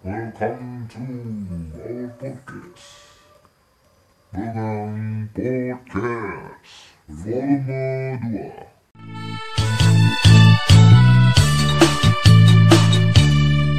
[0.00, 1.04] Welcome to
[1.76, 2.88] our podcast.
[4.32, 6.56] Bukan Podcast
[7.04, 9.04] Volume 2.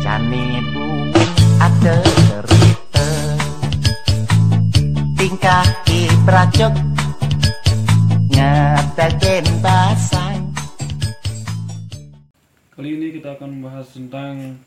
[0.06, 3.08] Jane buwing ada cerita
[5.18, 6.74] Tingkah ibrajut
[8.30, 10.54] Ngeteken basang
[12.78, 14.62] Kali ini kita akan membahas tentang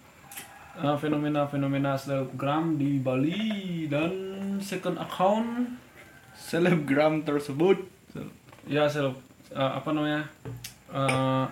[0.75, 4.11] fenomena-fenomena selebgram di Bali dan
[4.59, 5.71] second account
[6.35, 7.79] selebgram tersebut.
[8.67, 9.15] Ya seleb
[9.55, 10.27] uh, apa namanya
[10.91, 11.47] uh,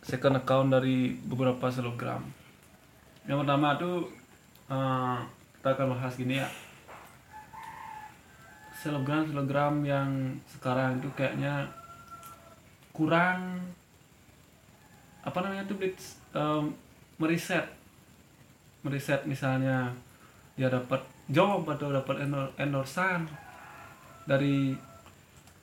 [0.00, 2.24] second account dari beberapa selebgram.
[3.28, 4.08] Yang pertama tuh
[4.72, 5.20] uh,
[5.60, 6.48] kita akan bahas gini ya.
[8.80, 11.68] Selebgram selebgram yang sekarang itu kayaknya
[12.90, 13.62] kurang
[15.22, 16.18] apa namanya tuh Blitz?
[16.34, 16.74] Em,
[17.22, 17.62] meriset.
[18.82, 19.94] Meriset misalnya
[20.58, 20.98] dia dapat
[21.30, 23.24] job atau dapat endor- endorsan
[24.26, 24.74] dari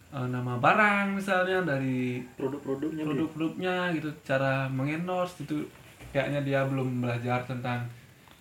[0.10, 5.62] eh, nama barang misalnya dari produk-produknya produk-produknya gitu cara mengendorse itu
[6.10, 7.86] kayaknya dia belum belajar tentang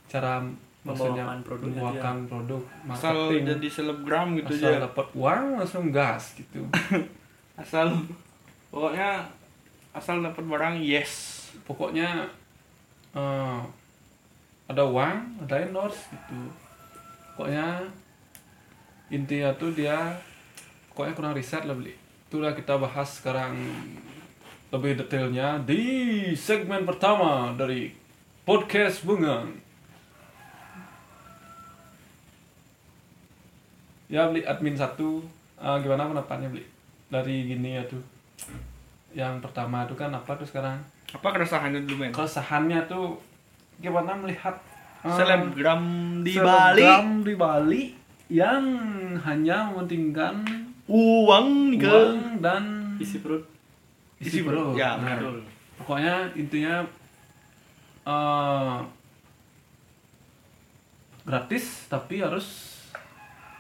[0.09, 0.41] cara
[0.87, 4.81] maksudnya Membawakan produknya membawakan produk asal jadi selebgram gitu asal aja.
[4.89, 6.65] dapat uang langsung gas gitu.
[7.59, 7.91] Asal
[8.71, 9.27] pokoknya
[9.91, 11.35] asal dapat barang yes.
[11.67, 12.31] Pokoknya
[13.19, 13.61] eh,
[14.71, 16.41] ada uang ada endorse gitu.
[17.35, 17.83] Pokoknya
[19.11, 20.15] intinya tuh dia
[20.93, 21.97] pokoknya kurang riset lah beli.
[22.29, 23.57] Itulah kita bahas sekarang
[24.69, 25.81] lebih detailnya di
[26.37, 27.97] segmen pertama dari
[28.45, 29.49] podcast bunga
[34.09, 35.21] ya beli admin satu.
[35.59, 36.65] Eh, gimana pendapatnya beli?
[37.09, 38.03] Dari gini ya tuh.
[39.17, 43.17] Yang pertama itu kan apa tuh sekarang apa keresahannya dulu men keresahannya tuh
[43.79, 44.61] gimana melihat
[45.03, 45.83] eh, selebgram
[46.21, 47.83] di selebgram Bali di Bali
[48.29, 48.65] yang
[49.25, 50.45] hanya mementingkan
[50.85, 53.41] uang ke uang dan isi perut
[54.21, 54.73] isi isi perut.
[54.73, 54.77] perut.
[54.77, 55.41] Ya, Nah, betul.
[55.81, 56.85] pokoknya intinya
[58.05, 58.77] eh,
[61.25, 62.77] gratis tapi harus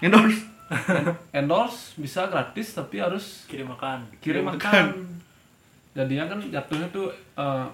[0.00, 0.44] endorse
[1.32, 4.86] endorse bisa gratis tapi harus kirim makan kirim Kirim makan.
[5.98, 7.66] Jadinya kan jatuhnya tuh eh,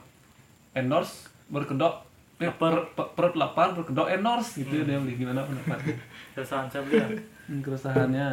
[0.74, 2.00] endorse berkedok
[2.36, 5.14] eh, per- per- perut lapar berkedok endorse gitu ya dia beli.
[5.14, 6.00] Gimana pendapatnya?
[6.32, 7.08] Keresahan saya beli ya
[7.44, 8.28] Hmm, keresahannya.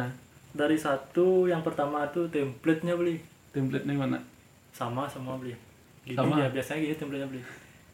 [0.50, 3.20] Dari satu yang pertama tuh template-nya beli.
[3.50, 4.18] Template-nya mana
[4.70, 5.52] sama sama beli.
[6.02, 6.40] Gini Sama?
[6.40, 7.42] ya biasanya gini template-nya beli.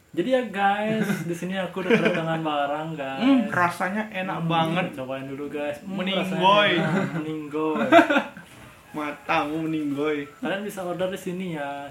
[0.08, 3.20] Jadi ya guys di sini aku udah kedatangan barang guys.
[3.20, 4.86] Hmm, rasanya enak banget.
[4.94, 5.76] cobain dulu guys.
[5.80, 6.70] Hmm, Meninggoy.
[6.72, 7.10] rasanya enak.
[7.14, 7.82] meninggoy
[8.90, 10.24] matamu meninggoy.
[10.38, 11.88] Kalian bisa order di sini ya.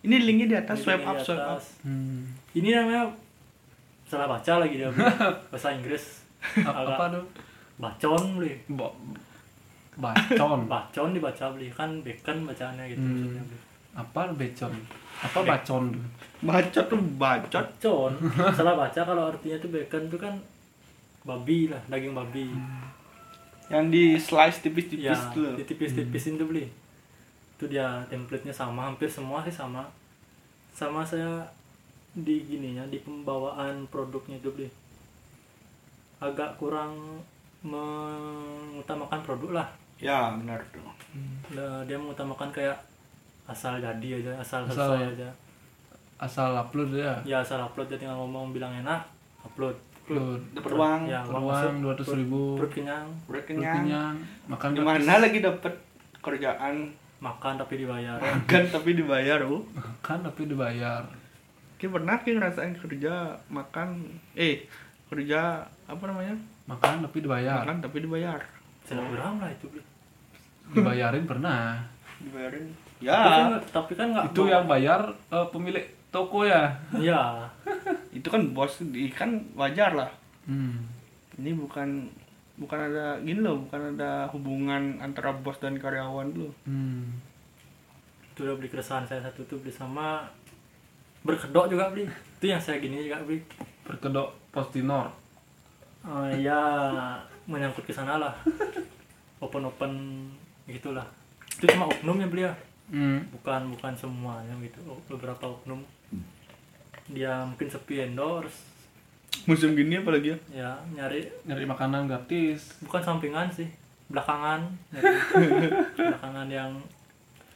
[0.00, 1.58] Ini linknya di atas swipe up swipe up.
[1.58, 1.82] atas.
[1.82, 2.22] hmm.
[2.54, 3.10] ini namanya
[4.04, 4.90] salah baca lagi dia.
[5.50, 6.22] Bahasa Inggris.
[6.56, 7.24] A- Agak apa tuh?
[7.76, 8.54] bacon beli.
[8.68, 8.94] Bo-
[9.94, 10.60] bacon.
[10.72, 11.68] Bacon dibaca beli.
[11.68, 13.12] Kan bacon bacaannya gitu Hmm.
[13.16, 13.58] maksudnya beli.
[13.96, 14.72] apa becon
[15.16, 15.84] apa bacon.
[16.38, 18.12] bacot tuh bacot bacon.
[18.56, 20.34] Salah baca kalau artinya tuh bacon tuh kan
[21.24, 22.46] babi lah daging babi
[23.66, 26.66] yang di slice tipis-tipis ya tuh ditipis-tipisin tuh beli.
[27.56, 29.82] Itu dia template-nya sama hampir semua sih sama.
[30.70, 31.42] Sama saya
[32.12, 34.68] di gininya di pembawaan produknya itu beli.
[36.16, 36.94] Agak kurang
[37.60, 39.68] mengutamakan produk lah.
[39.98, 40.84] Ya benar tuh.
[41.52, 42.76] Nah, dia mengutamakan kayak
[43.46, 45.28] asal jadi aja asal Asal- selesai aja.
[46.16, 47.12] asal upload ya.
[47.24, 49.04] Ya asal upload dia tinggal ngomong bilang enak
[49.42, 49.76] upload
[50.06, 50.40] upload.
[50.54, 51.00] Dapat uang.
[51.10, 52.54] Ya uang dua ratus ribu.
[52.62, 54.14] Perut kenyang udah perut kenyang kenyang
[54.46, 55.22] makan gimana gratis.
[55.26, 55.74] lagi dapat
[56.22, 56.74] kerjaan?
[57.18, 58.18] Makan tapi dibayar.
[58.22, 61.02] Makan tapi dibayar oh makan tapi dibayar.
[61.76, 64.06] Kita pernah kita ngerasain kerja makan
[64.38, 64.70] eh
[65.10, 66.38] kerja apa namanya?
[66.70, 67.66] Makan tapi dibayar.
[67.66, 68.38] Makan tapi dibayar.
[68.86, 69.66] Selebgram lah itu
[70.70, 71.82] dibayarin pernah.
[72.22, 72.70] Dibayarin.
[72.96, 73.18] Tapi ya.
[73.18, 75.02] kan tapi kan nggak itu yang bayar
[75.34, 75.84] eh, pemilik
[76.14, 76.70] toko ya?
[76.96, 77.44] Ya
[78.16, 80.10] itu kan bos di kan wajar lah.
[80.46, 80.78] Hmm.
[81.36, 82.06] ini bukan
[82.56, 87.12] bukan ada gini loh bukan ada hubungan antara bos dan karyawan loh Hmm.
[88.30, 90.24] itu udah beli keresahan saya satu tuh beli sama
[91.20, 92.06] berkedok juga beli.
[92.38, 93.42] Itu yang saya gini juga beli.
[93.82, 95.10] Berkedok postinor
[96.06, 96.54] Oh, ya
[97.44, 98.30] menyangkut ke sana lah.
[99.42, 99.92] Open open
[100.64, 101.02] gitulah.
[101.50, 102.54] Itu cuma oknum yang beli ya?
[102.86, 103.18] Hmm.
[103.34, 104.78] bukan bukan semuanya gitu.
[105.10, 105.82] Beberapa oknum
[107.08, 108.66] dia mungkin sepi endorse.
[109.44, 110.38] Musim gini apalagi ya?
[110.50, 112.74] Ya nyari nyari makanan gratis.
[112.80, 113.68] Bukan sampingan sih
[114.06, 114.62] belakangan.
[115.98, 116.70] Belakangan yang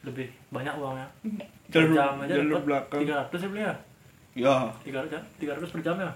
[0.01, 1.07] lebih banyak uangnya.
[1.71, 2.99] Per jalur jam aja jalur dapat belakang.
[3.01, 3.75] 300 ya beli ya?
[4.33, 4.55] Ya.
[4.83, 6.11] 300 300 per jam ya?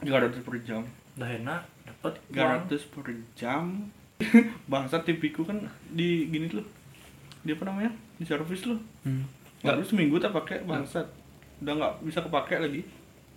[0.00, 0.82] 300 per jam.
[1.14, 2.60] Udah enak dapat uang.
[2.70, 3.64] 300 per jam?
[4.72, 5.58] Bangsa tipiku kan
[5.88, 6.64] di gini tuh.
[7.42, 7.92] Dia apa namanya?
[8.16, 9.24] Di servis lu Hmm.
[9.60, 11.04] nggak seminggu tak pakai bangsat
[11.60, 12.82] udah nggak bisa kepake lagi.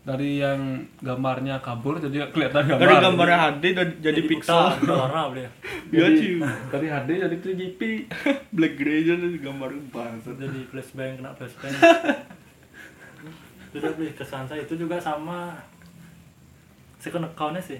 [0.03, 0.59] Dari yang
[0.99, 2.81] gambarnya kabur jadi kelihatan gambar.
[2.81, 4.51] dari gambarnya HD dan jadi, pixel.
[4.51, 5.41] buta, udah warna beli
[5.95, 6.33] iya cuy
[6.69, 7.81] Dari HD jadi 3GP.
[8.55, 10.35] black gray aja tuh gambar bangsat.
[10.35, 11.71] Jadi flashbang kena flashbang.
[13.69, 14.59] Itu beli kesan saya.
[14.59, 15.55] Itu juga sama
[16.99, 17.79] second accountnya sih.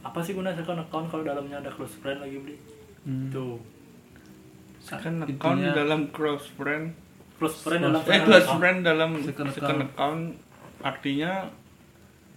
[0.00, 2.56] Apa sih guna second account kalau dalamnya ada close friend lagi beli
[3.00, 3.28] Hmm.
[3.28, 3.60] tuh.
[4.82, 6.96] Intinya- account dalam cross friend
[7.40, 8.58] close friend dalam eh close account.
[8.58, 10.22] friend dalam Second second account
[10.80, 11.32] artinya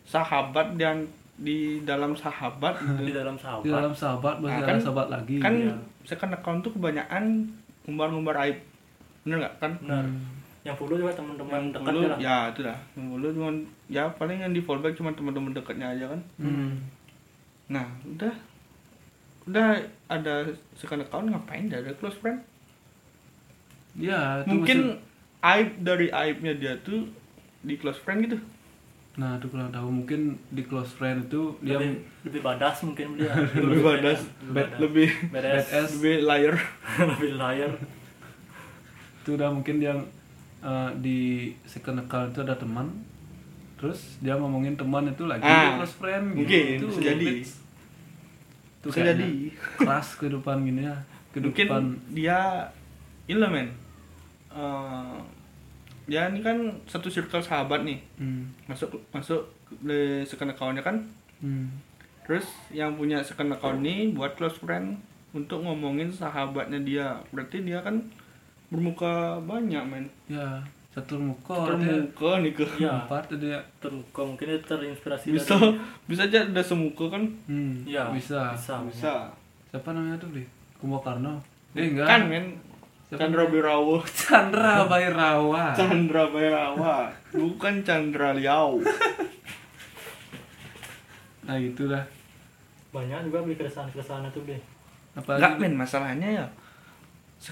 [0.04, 1.06] sahabat dan
[1.36, 3.18] di dalam sahabat di gitu.
[3.18, 5.36] dalam sahabat Di dalam sahabat masih Nah, ada kan- sahabat lagi.
[5.38, 5.74] kan Iya.
[6.04, 7.24] second account tuh kebanyakan
[7.84, 8.58] ngumbar-ngumbar aib
[9.22, 10.20] bener nggak kan benar Hmm.
[10.62, 13.50] yang follow juga teman-teman yang dekatnya dulu lah ya itu dah yang dulu cuma
[13.90, 16.72] ya paling yang di fallback cuma teman-teman dekatnya aja kan Hmm.
[17.66, 18.34] nah udah
[19.44, 19.68] udah
[20.08, 20.34] ada
[20.74, 22.40] second account ngapain dah ada close friend
[23.96, 25.00] Ya, itu mungkin maksud-
[25.44, 27.06] aib dari aibnya dia tuh
[27.60, 28.38] di close friend gitu.
[29.14, 33.30] Nah itu kurang tahu mungkin di close friend itu dia lebih lebih badas mungkin dia.
[33.56, 34.78] Lebih badas lebih badas.
[34.80, 35.66] lebih badass.
[35.94, 36.56] lebih liar.
[37.12, 37.72] Lebih liar.
[39.20, 40.00] Itu udah mungkin yang
[40.60, 41.20] eh, di
[41.64, 42.90] second account itu ada teman.
[43.78, 46.88] Terus dia ngomongin teman itu lagi Ah, close friend mungkin, gitu.
[46.90, 47.28] bisa jadi.
[48.80, 49.30] itu jadi.
[49.78, 50.96] keras kehidupan gini ya.
[51.30, 52.40] Mungkin kehidupan dia
[53.26, 53.70] ini lah men
[54.54, 55.18] Eh,
[56.06, 58.00] ya ini kan satu circle sahabat nih.
[58.22, 59.42] Hmm, masuk masuk
[59.82, 61.02] di second accountnya kan?
[61.42, 61.74] Hmm,
[62.24, 65.02] terus yang punya second account ini buat close friend
[65.34, 67.08] untuk ngomongin sahabatnya dia.
[67.34, 67.98] Berarti dia kan
[68.70, 70.06] bermuka banyak men.
[70.30, 70.62] Ya
[70.94, 75.74] satu muka dia termuka nih ke ya empat dia termuka mungkin dia terinspirasi bisa dari
[76.06, 77.26] bisa aja ada semuka kan?
[77.50, 78.54] Hmm, ya bisa.
[78.54, 79.14] bisa, bisa.
[79.74, 80.46] Siapa namanya tuh beli
[80.78, 81.42] Kumo Karno
[81.74, 82.06] eh enggak.
[82.06, 82.46] kan men
[83.12, 84.00] Chandra Birawa.
[84.20, 87.12] Chandra Bairawa Chandra Birawa.
[87.34, 88.80] Bukan Chandra Liao.
[91.44, 92.06] Nah gitu dah
[92.94, 94.62] banyak juga beli keresahan-keresahan itu deh
[95.18, 96.48] apalagi Enggak men masalahnya ya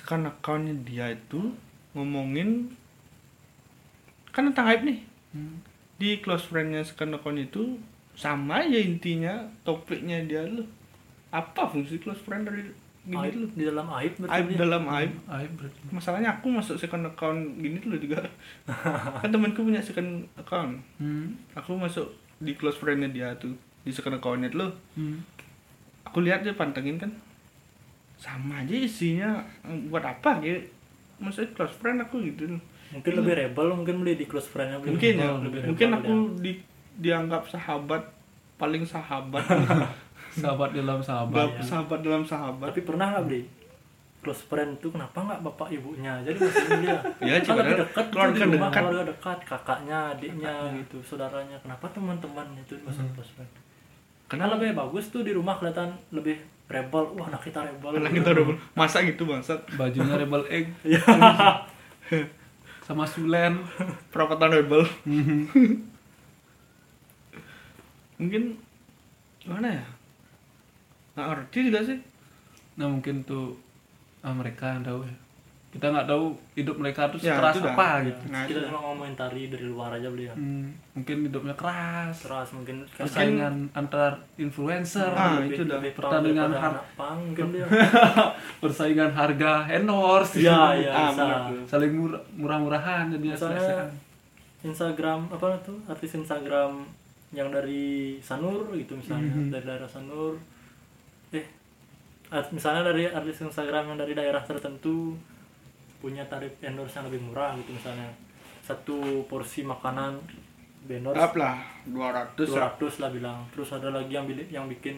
[0.07, 1.51] accountnya dia itu
[1.98, 2.71] ngomongin
[4.31, 5.00] kan tentang hype nih.
[5.36, 5.59] Hmm.
[5.95, 7.80] di close friendnya account itu
[8.15, 10.68] sama aja intinya topiknya dia lu
[11.31, 12.68] apa fungsi close friend dari
[13.01, 13.33] gini aib.
[13.33, 14.59] lu di dalam aib berarti dia.
[14.62, 18.21] dalam hype aib berarti masalahnya aku masuk second account gini dulu juga.
[19.25, 20.77] Kan temanku punya second account.
[21.01, 21.33] Hmm.
[21.57, 24.69] aku masuk di close friendnya dia tuh di second accountnya dulu.
[24.94, 25.18] Hmm.
[26.06, 27.09] aku lihat dia pantengin kan.
[28.21, 29.42] Sama aja isinya
[29.89, 30.62] buat apa gitu
[31.21, 32.57] maksudnya close friend aku gitu.
[32.92, 35.30] Mungkin lebih rebel mungkin beli di close friendnya mungkin ya.
[35.38, 36.51] Lebih mungkin aku di,
[36.98, 38.03] dianggap sahabat
[38.62, 39.42] paling sahabat
[40.33, 41.62] sahabat dalam sahabat ya.
[41.62, 42.68] sahabat dalam sahabat.
[42.69, 43.44] Tapi pernah nggak beli
[44.22, 46.13] close friend tuh kenapa nggak bapak ibunya?
[46.22, 48.81] Jadi maksudnya dia Ya, kan lebih ada dekat tuh keluarga di rumah dekat.
[48.81, 49.38] keluarga dekat.
[49.44, 51.57] Kakaknya adiknya gitu saudaranya.
[51.57, 53.13] Kenapa teman-teman itu masuk Hmm.
[53.13, 53.51] close friend?
[54.28, 56.38] Karena lebih bagus tuh di rumah kelihatan lebih
[56.68, 57.04] rebel.
[57.13, 57.92] Wah anak kita rebel.
[57.92, 59.60] Karena kita udah masa gitu bangsat?
[59.74, 60.66] Bajunya rebel egg.
[60.81, 61.01] Iya.
[62.86, 63.57] sama Sulen.
[64.07, 64.86] Perapatan rebel.
[68.18, 68.44] Mungkin
[69.39, 69.86] gimana ya
[71.13, 72.00] ngerti juga sih.
[72.77, 73.56] Nah mungkin tuh
[74.22, 75.15] ah, mereka yang tahu ya.
[75.72, 78.24] Kita nggak tahu hidup mereka tuh Ya, keras apa Ya, gitu.
[78.27, 80.36] Nah, kita cuma ngomentari dari luar aja beli ya.
[80.36, 82.27] Hmm, mungkin hidupnya keras.
[82.27, 85.08] Keras mungkin persaingan antar influencer.
[85.15, 85.80] Ah, lebih, itu dah.
[85.80, 86.84] Pertandingan har-
[87.15, 87.63] mungkin dia.
[88.63, 90.44] Persaingan harga endorse.
[90.44, 93.88] Iya iya Ah, saling murah murah-murahan jadi misalnya
[94.62, 95.80] Instagram apa tuh?
[95.88, 96.84] Artis Instagram
[97.32, 99.48] yang dari Sanur gitu misalnya Mhm.
[99.50, 100.36] dari daerah Sanur
[101.32, 101.46] eh
[102.30, 105.16] art- misalnya dari artis Instagram yang dari daerah tertentu
[105.98, 108.10] punya tarif endorse yang lebih murah gitu misalnya
[108.62, 110.18] satu porsi makanan
[110.84, 114.98] endorse up lah 200 lah 200 lah bilang terus ada lagi yang bilik yang bikin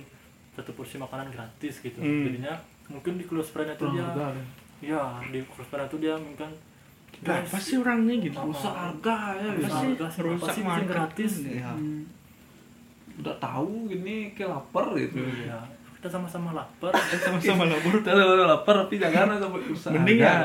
[0.51, 2.23] satu porsi makanan gratis gitu Hmm.
[2.23, 2.53] jadinya
[2.87, 4.47] mungkin di close friend itu kurang dia deh.
[4.85, 6.49] ya di close friend itu dia mungkin
[7.15, 11.33] Nah, apa sih orangnya gitu rusak harga ya Rusak sih harga sih, rusak sih gratis?
[11.45, 11.71] ya.
[11.71, 12.03] Hmm.
[13.15, 15.61] udah tahu gini kayak lapar gitu Iya.
[16.03, 16.91] Kita sama-sama lapar.
[16.91, 17.95] Eh, sama-sama lapar.
[17.95, 20.35] Kita udah lapar tapi jangan sampai rusak mending ya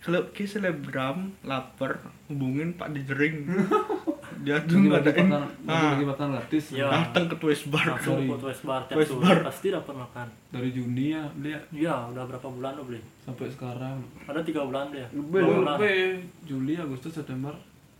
[0.00, 3.44] kalau ke selebgram lapar hubungin Pak Dijering.
[4.44, 6.88] Dia tuh ngadain makan bagi makan gratis Iya.
[6.88, 8.08] datang ke Twist Bar ke
[8.42, 9.38] West Bar tiap sore Bar.
[9.44, 10.26] pasti dapat makan.
[10.48, 13.00] Dari Juni ya dia iya udah berapa bulan lo beli?
[13.20, 14.00] Sampai sekarang.
[14.24, 16.00] Ada tiga bulan deh Lebih, lebih.
[16.44, 17.52] Juli Agustus September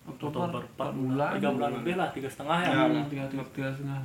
[0.04, 1.30] Oktober, Oktober empat 4 bulan.
[1.36, 2.72] tiga bulan lebih lah tiga setengah ya.
[2.72, 3.02] Ya.
[3.06, 4.00] Tiga tiga tiga setengah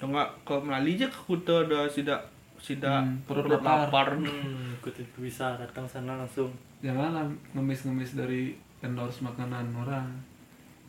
[0.00, 2.24] Kalau nggak ke Melali aja ke Kuta udah sidak
[2.56, 4.16] sidak Hmm, perut perut lapar.
[4.16, 4.80] hmm,
[5.18, 6.48] bisa datang sana langsung.
[6.80, 10.08] Jangan ngemis-ngemis dari endorse makanan orang.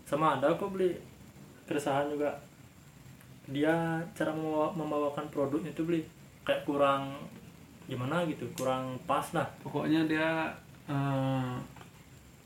[0.02, 0.96] Sama ada kok beli
[1.66, 2.32] keresahan juga.
[3.46, 3.72] Dia
[4.10, 6.02] cara membawa- membawakan produknya itu beli
[6.42, 7.12] kayak kurang
[7.86, 9.44] gimana gitu kurang pas lah.
[9.60, 10.48] Pokoknya dia
[10.88, 11.52] eh,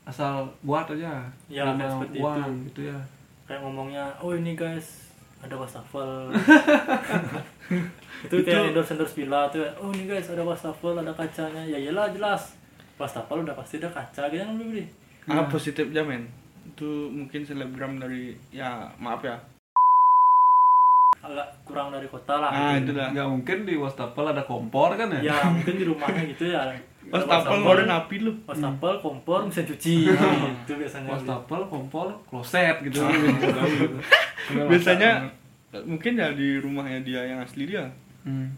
[0.04, 1.22] asal buat aja.
[1.46, 2.62] Ya, kayak seperti uang itu.
[2.70, 2.98] gitu ya.
[3.44, 5.05] Kayak ngomongnya oh ini guys
[5.46, 6.10] ada wastafel
[8.26, 12.10] itu kayak endorse endorse villa tuh oh ini guys ada wastafel ada kacanya ya iyalah
[12.10, 12.54] jelas
[12.96, 14.84] wastafel udah pasti ada kaca gitu kan beli
[15.26, 16.22] Anggap positif aja men.
[16.64, 19.34] Itu mungkin selebgram dari ya maaf ya.
[21.18, 22.94] agak kurang dari kota lah Ah gitu.
[22.94, 23.10] itu dah.
[23.10, 26.62] nggak mungkin di wastafel ada kompor kan ya, ya mungkin di rumahnya gitu ya
[27.06, 28.32] Pas tapel ngeluarin api lu.
[28.44, 31.14] wastafel kompor mesin cuci gitu biasanya beli.
[31.22, 32.98] wastafel kompor kloset gitu
[34.66, 35.26] Biasanya
[35.84, 37.84] mungkin ya di rumahnya dia yang asli dia.
[38.22, 38.50] Hmm,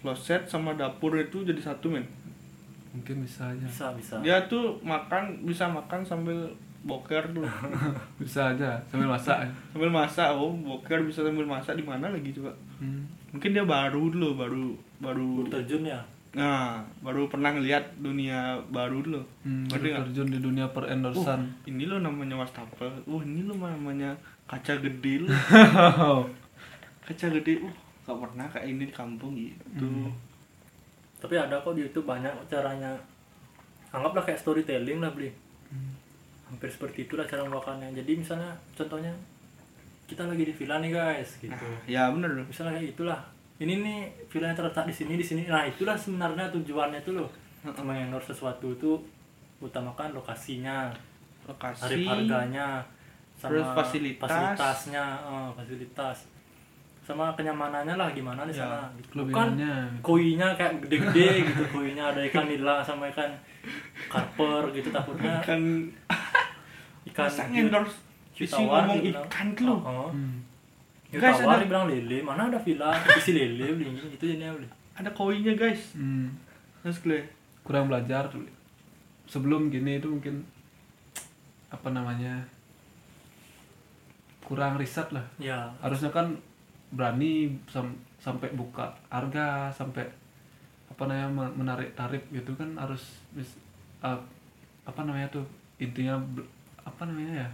[0.00, 2.04] Kloset sama dapur itu jadi satu men.
[2.90, 6.34] mungkin bisa aja bisa bisa Dia tuh makan bisa makan sambil
[6.82, 7.44] boker tuh.
[8.22, 9.50] bisa aja sambil masak ya.
[9.70, 12.50] sambil masak oh boker bisa sambil masak di mana lagi coba.
[12.80, 13.04] Hmm.
[13.30, 14.64] Mungkin dia baru dulu baru
[14.98, 16.00] baru baru terjun ya
[16.30, 19.22] nah baru pernah ngeliat dunia baru dulu.
[19.42, 22.90] Hmm, baru terjun di dunia per Uh, ini lo namanya wastafel.
[23.06, 24.14] Uh, ini lo namanya
[24.46, 25.28] kaca gede lo.
[27.06, 27.58] kaca gede.
[27.60, 29.86] Uh, gak pernah kayak ini di kampung gitu.
[31.22, 32.90] tapi ada kok di YouTube banyak caranya
[33.94, 35.30] anggaplah kayak storytelling lah beli
[36.50, 39.14] hampir seperti itulah cara membawakannya jadi misalnya contohnya
[40.10, 42.46] kita lagi di villa nih guys gitu Nah, ya bener loh.
[42.50, 43.20] misalnya kayak itulah
[43.60, 47.28] ini nih villa yang terletak di sini di sini nah itulah sebenarnya tujuannya tuh loh
[47.78, 48.96] mengendorse sesuatu itu
[49.58, 50.88] utamakan lokasinya
[51.42, 51.80] Lokasi.
[51.82, 52.80] tarif harganya
[53.34, 54.28] sama Terus fasilitas.
[54.28, 56.16] fasilitasnya eh, fasilitas
[57.00, 59.08] sama kenyamanannya lah gimana di Ya, sana gitu.
[59.18, 59.72] kelebihannya.
[59.98, 63.28] Bukan koinya kayak gede-gede gitu koinya ada ikan nila sama ikan
[64.06, 65.60] karper gitu takutnya Kan
[67.04, 67.96] ikan masa endorse
[68.46, 69.74] tawar ngomong dibilang- ikan tuh lo.
[69.74, 70.10] Oh, oh.
[70.12, 70.38] Hmm.
[71.10, 72.94] Guys, ada- dibilang lele mana ada villa?
[73.18, 74.68] Isi lele beli gitu jadinya beli.
[74.94, 75.98] Ada koinnya guys.
[75.98, 76.30] Hmm.
[76.82, 77.20] Terus gue
[77.66, 78.30] kurang belajar.
[78.30, 78.46] Dulu
[79.26, 80.46] sebelum gini itu mungkin
[81.70, 82.38] apa namanya
[84.42, 85.22] kurang riset lah.
[85.38, 85.70] Ya.
[85.78, 86.34] Harusnya kan
[86.90, 90.02] berani sam- sampai buka harga sampai
[90.90, 93.22] apa namanya men- menarik tarif gitu kan harus
[94.02, 94.18] uh,
[94.82, 95.46] apa namanya tuh
[95.78, 96.18] intinya
[96.82, 97.48] apa namanya ya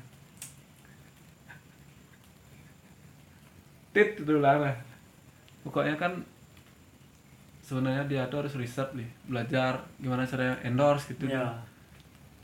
[3.97, 4.77] tit itu lah lah.
[5.65, 6.13] pokoknya kan
[7.59, 11.51] sebenarnya dia tuh harus riset nih belajar gimana caranya endorse gitu ya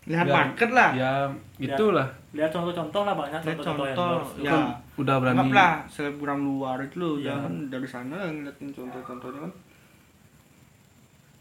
[0.03, 0.91] lihat Biar- market lah.
[0.93, 1.13] ya
[1.57, 4.51] gitulah lihat contoh-contoh lah banyak contoh-contoh contoh, endorse ya.
[4.51, 4.63] kan
[4.99, 7.31] udah berani Anggaplah selebgram luar itu lo, Ya.
[7.31, 9.53] jangan dari sana ngeliatin contoh-contohnya kan.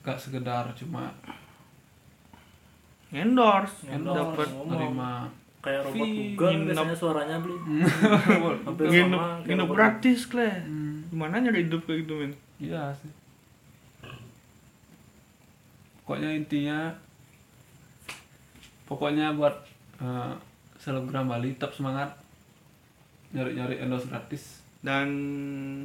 [0.03, 1.09] gak sekedar cuma
[3.11, 4.15] Endorse, Endorse.
[4.39, 5.27] dapat ngomong.
[5.61, 6.65] Kayak robot nginep.
[6.67, 7.57] biasanya suaranya beli
[8.65, 10.49] hampir nginep, sama kayak nginep robot gratis kle.
[10.49, 12.33] Hmm, Gimana nyari hidup kayak gitu men?
[12.61, 13.09] iya sih
[16.01, 16.91] pokoknya intinya
[18.89, 19.55] pokoknya buat
[20.03, 20.33] eh,
[20.75, 22.09] selebgram Bali tetap semangat
[23.31, 25.07] nyari-nyari endorse gratis Dan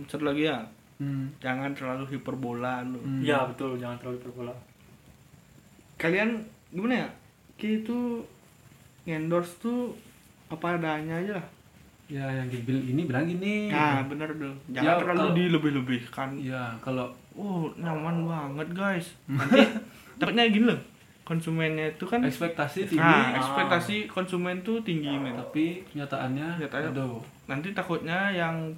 [0.09, 0.57] satu lagi ya,
[0.97, 1.37] hmm.
[1.37, 2.97] jangan terlalu hiperbola lo.
[2.97, 3.21] Hmm.
[3.21, 4.57] Iya betul jangan terlalu berbola
[6.01, 6.41] Kalian
[6.73, 7.09] gimana ya?
[7.61, 7.99] Kita itu
[9.09, 9.95] endorse tuh
[10.49, 11.47] apa adanya aja lah.
[12.07, 14.55] ya yang dibil ini bilang gini Nah, bener tuh.
[14.69, 16.29] Jangan Ya, terlalu kalau- dilebih-lebihkan.
[16.39, 19.07] ya kalau Oh, nyaman banget guys.
[19.29, 19.61] Nanti
[20.17, 20.81] takutnya gini loh.
[21.23, 25.35] Konsumennya itu kan ekspektasi tinggi Nah, ekspektasi konsumen tuh tinggi men.
[25.37, 28.71] tapi kenyataannya Kenyataannya- aduh Nanti takutnya yang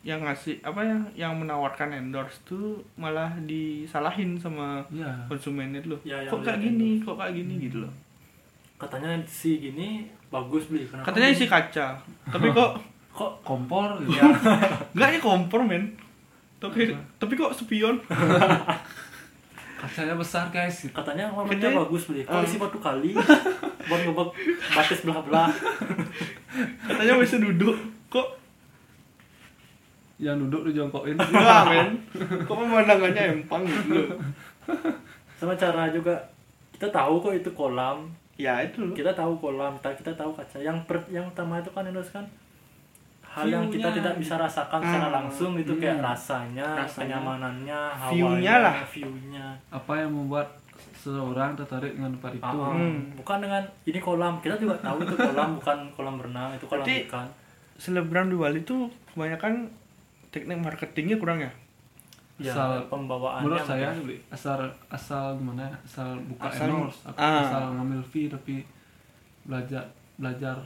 [0.00, 5.96] yang ngasih apa ya, yang menawarkan endorse tuh malah disalahin sama ya konsumennya tuh.
[6.02, 7.92] Ya, yang kok kayak gini, kok kayak gini gitu loh.
[8.78, 11.98] Katanya si gini bagus beli kenapa Katanya isi kaca.
[12.30, 12.70] Tapi kok
[13.18, 14.14] kok kompor gitu.
[14.14, 14.30] ya
[14.94, 15.90] enggak ya kompor men.
[16.56, 17.98] Tapi tapi kok spion.
[19.78, 22.42] kacanya besar guys katanya warnanya bagus beli kok Ah.
[22.42, 23.14] isi batu kali
[23.80, 24.28] buat ngebak
[24.72, 25.50] batis belah belah
[26.84, 27.78] Katanya bisa duduk.
[28.08, 28.26] Kok
[30.18, 31.88] yang duduk dijongkokin enggak men?
[32.42, 34.18] Kok pemandangannya empang gitu
[35.38, 36.18] sama cara juga
[36.74, 38.94] kita tahu kok itu kolam Ya itu loh.
[38.94, 42.22] kita tahu kolam ta- kita tahu kaca yang per, yang utama itu kan endorse kan
[43.28, 43.96] hal yang kita View-nya.
[43.98, 47.18] tidak bisa rasakan secara Ah, langsung itu kayak rasanya, Rasanya.
[47.18, 48.74] kenyamanannya View-nya lah.
[48.84, 50.48] view-nya apa yang membuat
[50.94, 53.10] seseorang tertarik dengan tempat itu Ah, Hmm.
[53.14, 57.04] bukan dengan ini kolam kita juga tahu itu kolam bukan kolam berenang itu kolam Berarti-
[57.04, 57.26] ikan
[57.76, 59.70] selebgram di Bali tuh kebanyakan
[60.28, 61.50] teknik marketingnya kurang ya
[62.38, 64.18] ya Asal- pembawaannya menurut saya mungkin.
[64.28, 67.42] Asal asal gimana ya, asal buka Asal- endorse atau ah.
[67.42, 68.54] asal ngambil fee tapi
[69.42, 69.82] belajar
[70.14, 70.56] belajar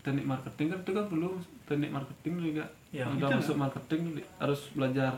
[0.00, 1.28] teknik marketing kan itu kan perlu
[1.64, 5.12] teknik marketing juga Ya, udah itu masuk marketing Bli, harus belajar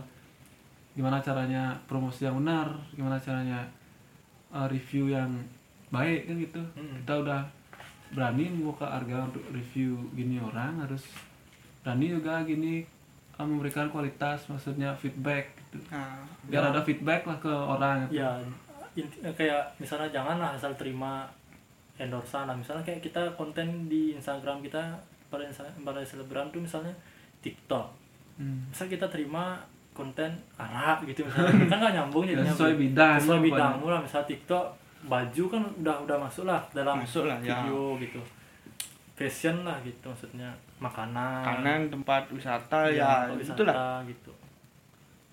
[0.90, 3.62] gimana caranya promosi yang benar gimana caranya
[4.50, 5.30] uh, review yang
[5.88, 6.98] baik kan gitu Mm.
[6.98, 7.40] kita udah
[8.10, 11.06] berani membuka harga untuk review gini orang harus
[11.80, 12.82] berani juga gini
[13.36, 18.18] uh, memberikan kualitas maksudnya feedback gitu nah biar ada feedback lah ke orang gitu.
[18.18, 18.30] ya
[18.92, 21.22] inti- eh, kayak misalnya janganlah asal terima
[21.94, 22.56] endorsean lah.
[22.56, 24.80] Misalnya kayak kita konten di Instagram kita
[25.28, 25.46] pada
[25.78, 26.90] pada selebgram tuh misalnya
[27.38, 27.86] TikTok.
[28.34, 28.66] Hmm.
[28.66, 29.60] misal kita terima
[29.92, 31.68] konten arak gitu misalnya.
[31.68, 32.50] Kan nggak nyambung Ya, jadinya.
[32.56, 32.82] Sesuai Bli.
[32.88, 34.00] bidang sesuai bidangmu lah.
[34.00, 34.64] Misalnya TikTok
[35.02, 37.52] baju kan udah udah masuk lah dalam Masuk lah, ya.
[37.54, 38.20] video gitu.
[39.14, 40.48] Fashion lah gitu maksudnya.
[40.80, 41.44] Makanan.
[41.44, 43.76] Kanan tempat wisata ya, ya, tempat wisata itulah
[44.08, 44.32] gitu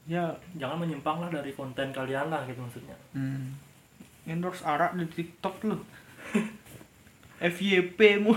[0.08, 0.24] ya
[0.56, 3.54] jangan menyimpang lah dari konten kalian lah gitu maksudnya Hmm.
[4.24, 5.78] endorse arak di TikTok lu
[7.38, 8.34] FYP mu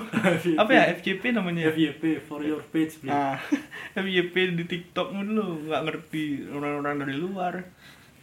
[0.61, 1.73] apa ya FYP namanya ya?
[1.73, 3.01] FYP for your page.
[3.01, 3.33] Nah,
[3.97, 7.65] FYP di TikTok mu dulu nggak ngerti orang-orang dari luar.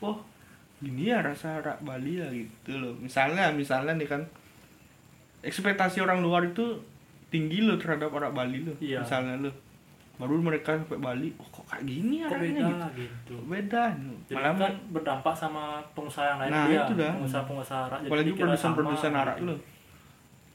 [0.06, 0.22] Oh,
[0.78, 2.94] gini ya rasa arak Bali ya gitu loh.
[2.94, 4.22] Misalnya, misalnya nih kan
[5.42, 6.78] ekspektasi orang luar itu
[7.34, 8.78] tinggi loh terhadap arak Bali loh.
[8.78, 9.02] Iya.
[9.02, 9.56] Misalnya loh.
[10.22, 12.88] Baru mereka sampai Bali, oh kayak gini kok beda gitu.
[12.96, 13.84] gitu beda.
[14.32, 17.12] Malah kan berdampak sama pengusaha yang lain Nah, dia itu dah.
[17.14, 19.46] pengusaha-pengusaha arak jadi apalagi dikira produsen-produsen sama, arak gitu.
[19.46, 19.56] lo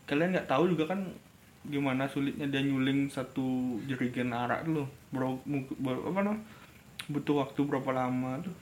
[0.03, 1.01] kalian nggak tahu juga kan
[1.65, 3.47] gimana sulitnya dia nyuling satu
[3.83, 5.39] jerigen arak lo bro,
[5.77, 6.35] bro- apa no
[7.07, 8.57] butuh waktu berapa lama tuh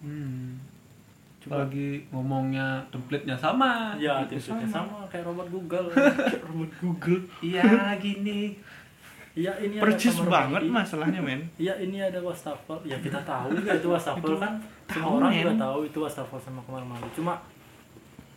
[0.00, 0.58] Hmm.
[1.38, 1.62] Coba.
[1.62, 3.94] Apalagi ngomongnya template-nya sama.
[3.96, 5.06] ya Gitu, tipsnya sama.
[5.06, 5.86] kayak robot Google
[6.46, 7.62] robot Google Iya,
[7.96, 8.58] gini.
[9.34, 10.68] Iya ini percis banget mandi.
[10.70, 14.52] masalahnya men iya ini ada wastafel ya kita tahu juga itu wastafel kan
[14.84, 15.58] tahu, semua orang juga men.
[15.58, 17.34] tahu itu wastafel sama kamar mandi cuma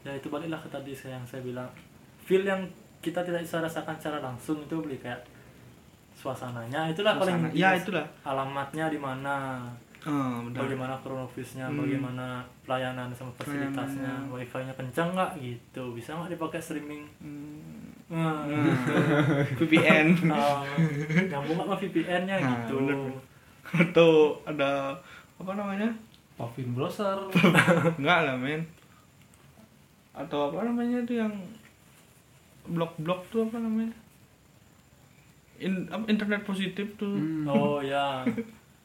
[0.02, 1.68] ya itu baliklah ke tadi saya- yang saya bilang
[2.20, 2.62] feel yang
[3.00, 5.20] kita tidak bisa rasakan secara langsung itu beli kayak
[6.16, 7.48] suasananya itulah paling Suasana.
[7.50, 7.62] penting.
[7.62, 9.36] ya itulah alamatnya di mana
[10.02, 10.58] benar.
[10.60, 11.78] bagaimana kronologisnya Hmm.
[11.78, 12.26] bagaimana
[12.62, 17.85] pelayanan sama fasilitasnya wifi-nya kencang nggak gitu bisa nggak dipakai streaming Hmm.
[18.06, 18.46] Nah,
[19.58, 20.62] VPN uh,
[21.26, 22.76] nyambung nggak sama VPN-nya Nah, gitu.
[22.80, 23.00] bener.
[23.66, 24.10] atau
[24.46, 24.94] ada
[25.36, 25.90] apa namanya?
[26.36, 27.18] Pavin browser.
[28.00, 28.62] Enggak lah men.
[30.12, 31.34] Atau apa namanya tuh yang
[32.66, 33.94] Blok-blok tuh apa namanya?
[35.58, 37.14] In, Internet positif tuh.
[37.14, 37.46] Hmm.
[37.46, 38.22] oh ya.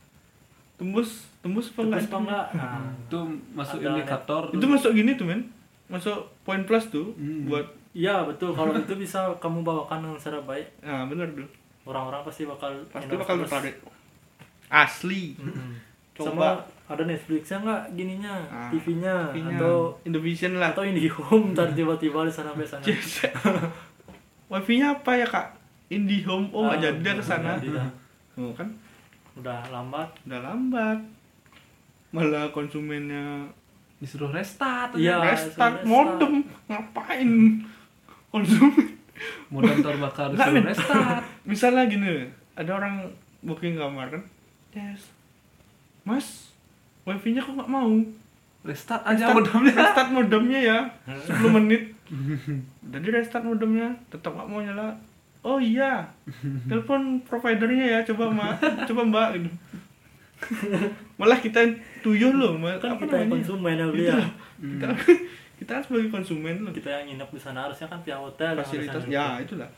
[0.81, 2.01] Tembus Tembus apa enggak?
[2.03, 2.47] apa enggak?
[2.57, 3.19] Nah, Itu
[3.53, 4.43] masuk Ada indikator.
[4.49, 5.45] Itu masuk gini tuh men.
[5.87, 7.45] Masuk poin plus tuh Hmm.
[7.45, 11.49] Buat iya betul kalau itu bisa kamu bawakan dengan secara baik Nah bener tuh
[11.83, 13.77] orang-orang pasti bakal Pasti bakal tertarik
[14.69, 15.75] Asli Mm-mm.
[16.17, 16.29] Coba.
[16.29, 16.49] sama
[16.87, 19.57] ada Netflixnya nggak gininya Ah, TV-nya TV-nya.
[19.57, 22.85] atau Indovision lah atau IndiHome ntar tiba-tiba di sana sampai sana.
[24.47, 25.47] Wifi-nya apa ya kak?
[25.89, 27.89] IndiHome Oh nggak Ah, jadi dia nggak ke sana jadi dah.
[28.37, 28.69] Oh kan
[29.33, 30.99] udah lambat Udah lambat
[32.11, 33.47] Malah konsumennya
[33.97, 34.93] Disuruh restart.
[34.95, 35.23] Iya.
[35.23, 35.87] restart restart.
[35.87, 36.33] modem
[36.67, 37.31] ngapain
[38.31, 38.87] konsumen
[39.53, 40.65] Modem terbakar Nggak, men.
[40.65, 41.21] restart.
[41.51, 43.05] misalnya gini ada orang
[43.41, 44.23] booking kamar kan
[44.71, 45.11] yes
[46.03, 46.51] mas
[47.03, 47.91] wifi nya kok nggak mau
[48.61, 49.73] Restart aja Restart- modemnya.
[49.75, 50.79] restart modemnya ya
[51.43, 51.83] 10 menit
[52.83, 54.93] jadi restart modemnya tetap nggak mau nyala
[55.41, 56.05] oh iya
[56.67, 58.53] telepon providernya ya coba mbak
[58.85, 59.51] coba mbak gitu
[61.15, 61.61] malah kita
[62.01, 63.33] tuyul loh ma- kan apa kita namanya?
[63.35, 64.31] konsumen ya beli Itu ya lah.
[64.59, 64.87] kita
[65.61, 69.05] kita kan sebagai konsumen loh kita yang nginep di sana harusnya kan pihak hotel fasilitas
[69.05, 69.45] ya nginep.
[69.45, 69.71] itulah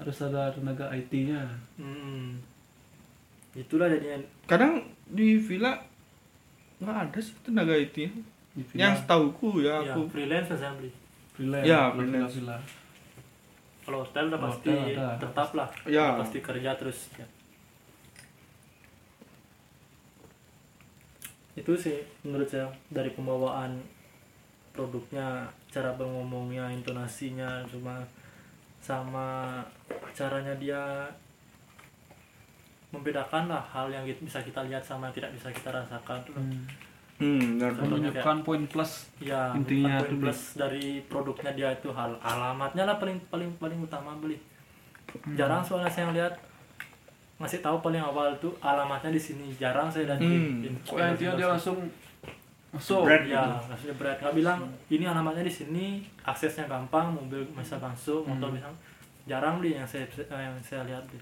[0.00, 1.44] Harus ada tenaga IT-nya.
[1.76, 2.40] Hmm.
[3.52, 5.76] itulah jadinya kadang di villa
[6.78, 8.08] nggak ada sih tenaga IT
[8.56, 8.96] Di yang villa.
[8.96, 10.88] setauku ya ya, aku freelance saya beli
[11.30, 11.66] freelance.
[11.66, 12.32] Ya, freelance.
[12.32, 12.56] villa.
[13.80, 15.20] kalau hotel udah pasti hotel ada.
[15.20, 16.04] tetap lah Ya.
[16.08, 17.26] Udah pasti kerja terus ya.
[21.52, 23.76] itu sih menurut saya dari pembawaan
[24.70, 25.26] produknya
[25.66, 28.00] cara berngomongnya intonasinya cuma
[28.78, 29.60] sama
[30.10, 30.82] caranya dia
[32.90, 36.34] membedakan lah hal yang kita- bisa kita lihat sama yang tidak bisa kita rasakan tuh.
[36.34, 36.66] Hmm.
[37.20, 37.42] hmm.
[37.56, 38.92] Contohnya Menunjukkan poin plus.
[39.20, 44.16] ya Intinya poin plus dari produknya dia itu hal alamatnya lah paling paling paling utama
[44.16, 44.38] beli
[45.10, 45.34] Hmm.
[45.34, 46.38] jarang soalnya saya lihat
[47.36, 50.30] ngasih tahu paling awal tuh alamatnya di sini jarang saya lihat Hmm.
[50.60, 51.76] di- di- Pokoknya intinya dia langsung
[52.70, 53.02] Masuk.
[53.02, 53.66] Jebret ya gitu.
[53.66, 55.86] langsung jebret nggak bilang ini alamatnya di sini
[56.22, 58.38] aksesnya gampang mobil bisa masuk Hmm.
[58.38, 58.70] motor bisa
[59.26, 61.18] jarang beli yang saya yang saya lihat ada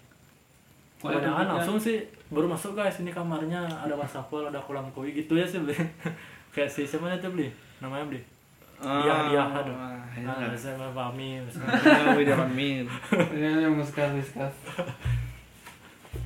[1.15, 5.45] kebanyakan langsung sih baru masuk guys ini kamarnya ada wastafel ada kolam koi gitu ya
[5.45, 5.73] sih beli
[6.53, 8.21] kayak si siapa itu beli namanya beli
[8.79, 10.55] dia dia aduh Ah, nah iya.
[10.55, 12.83] saya pahami Ah, Widya Amin.
[13.31, 14.55] Ini yang muskas muskas.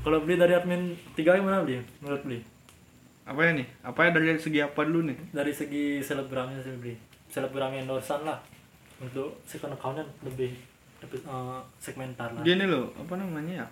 [0.00, 0.82] kalau beli dari admin
[1.12, 2.38] tiga gimana beli menurut beli
[3.22, 3.66] Apa ya nih?
[3.82, 5.18] Apa ya dari segi apa dulu nih?
[5.30, 6.94] dari segi selebgramnya sih beli
[7.32, 8.36] selebgram endorsean lah
[9.00, 10.52] untuk second accountnya lebih
[11.00, 13.66] lebih eh, segmentar lah Gini loh, apa namanya ya?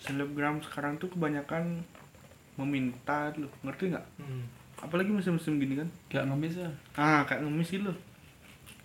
[0.00, 1.84] Selebgram sekarang tuh kebanyakan
[2.56, 4.06] meminta loh, ngerti nggak?
[4.20, 4.44] Hmm.
[4.80, 5.88] Apalagi musim-musim gini kan?
[6.08, 6.70] Kayak ngemis ya.
[6.96, 7.96] Ah, kayak ngemis gitu loh.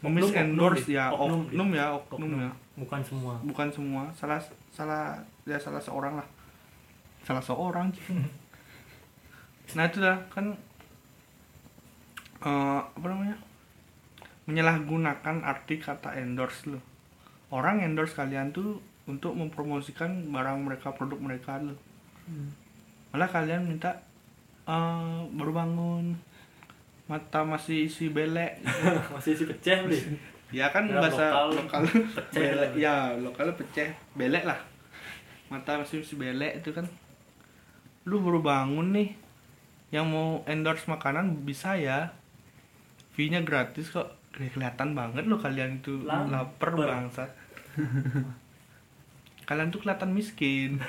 [0.03, 2.39] Ngemis Oknum, endorse oknum, ya, oknum, oknum ya, oknum Oknum.
[2.43, 2.51] ya.
[2.75, 5.15] bukan semua Bukan semua, salah salah
[5.47, 6.27] ya salah seorang lah.
[7.23, 7.87] Salah seorang.
[9.73, 10.53] nah itu dah kan
[12.45, 13.37] eh, apa namanya?
[14.45, 16.83] Menyalahgunakan arti kata endorse loh.
[17.49, 18.77] Orang endorse kalian tuh
[19.09, 21.77] untuk mempromosikan barang mereka, produk mereka loh.
[23.09, 23.97] Malah kalian minta
[24.69, 26.13] eh, baru bangun
[27.05, 28.65] mata masih isi belek
[29.13, 30.17] masih si pecah beli
[30.49, 32.01] ya kan Ya, bahasa lokal, lokal,
[32.33, 32.81] belek gitu.
[32.81, 34.57] ya lokal peceh belek lah
[35.53, 36.81] mata masih masih belek itu kan
[38.09, 39.13] lu baru bangun nih
[39.95, 42.11] yang mau endorse makanan bisa ya
[43.11, 46.75] fee nya gratis kok Keli- kelihatan banget lo kalian itu Lapar.
[46.75, 47.31] bangsat
[49.45, 50.71] kalian tuh kelihatan miskin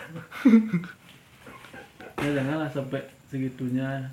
[2.16, 4.08] Ya janganlah sampai segitunya.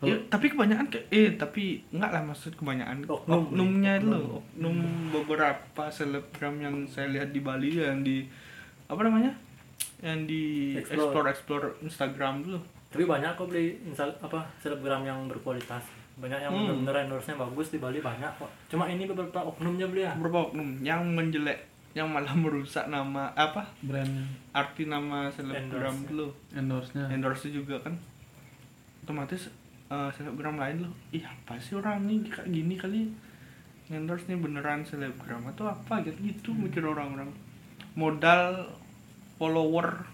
[0.00, 3.48] Ya, tapi kebanyakan ke eh tapi enggak lah maksud kebanyakan Oknum.
[3.48, 4.76] oknumnya itu loh oknum
[5.10, 8.28] beberapa selebgram yang saya lihat di Bali yang di
[8.86, 9.32] apa namanya
[10.00, 11.00] yang di Explore.
[11.00, 12.60] explore explore Instagram dulu
[12.90, 15.82] tapi banyak kok beli instal apa selebgram yang berkualitas.
[16.16, 16.66] Banyak yang Hmm.
[16.76, 18.50] benar-benar endorse-nya bagus di Bali banyak kok.
[18.66, 20.12] Cuma ini beberapa oknumnya beli ya?
[20.12, 20.76] Beberapa oknum.
[20.80, 21.58] Yang menjelek
[21.90, 23.66] yang malah merusak nama apa?
[23.80, 24.22] Brandnya,
[24.52, 26.06] arti nama selebgram Endorse.
[26.06, 27.04] dulu endorse-nya.
[27.08, 27.94] endorse juga kan.
[29.00, 29.48] Otomatis
[29.88, 30.92] eh, selebgram lain loh.
[31.10, 33.00] Ih apa sih orang nih kayak gini kali?
[33.88, 35.98] Endorse nih beneran selebgram atau apa?
[36.00, 36.66] Gitu gitu Hmm.
[36.66, 37.30] mikir orang-orang.
[37.92, 38.70] Modal
[39.34, 40.04] follower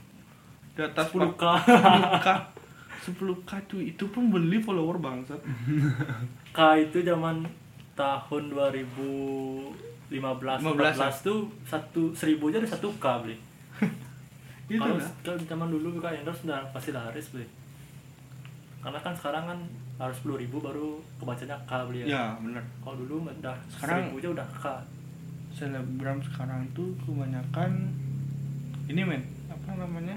[0.72, 1.42] di atas 10k
[3.06, 5.38] 10k 10k tuh itu pun beli follower bangsat.
[6.56, 7.46] K itu zaman
[7.94, 13.36] tahun 2015 15 14 tuh satu seribu aja ada satu K beli.
[14.66, 17.46] Itu kalau kalau zaman dulu buka endorse udah pasti laris beli.
[18.82, 19.58] Karena kan sekarang kan
[19.96, 22.64] harus 10.000 ribu baru kebacanya K beli ya, ya bener.
[22.82, 24.64] Kalau dulu udah Sekarang- seribu aja udah K.
[25.56, 27.88] selebgram sekarang tuh kebanyakan
[28.86, 30.12] ini men apa namanya?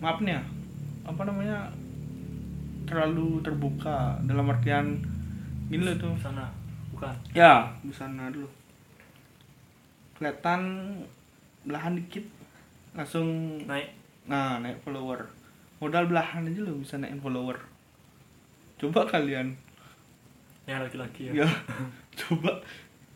[0.00, 0.42] Maaf nih ya
[1.04, 1.70] apa namanya
[2.90, 4.18] terlalu terbuka.
[4.26, 4.98] Dalam artian
[5.70, 6.14] gini loh tuh.
[6.18, 6.50] Sana
[6.90, 7.14] bukan.
[7.32, 7.70] Ya.
[7.80, 8.50] Di sana dulu.
[10.18, 10.60] Kelihatan
[11.64, 12.26] belahan dikit
[12.92, 13.94] langsung naik.
[14.26, 15.30] Nah naik follower.
[15.80, 17.56] Modal belahan aja lo bisa naikin follower.
[18.76, 19.54] Coba kalian.
[20.68, 21.46] Yang laki-laki ya.
[21.46, 21.48] Ya.
[22.20, 22.60] Coba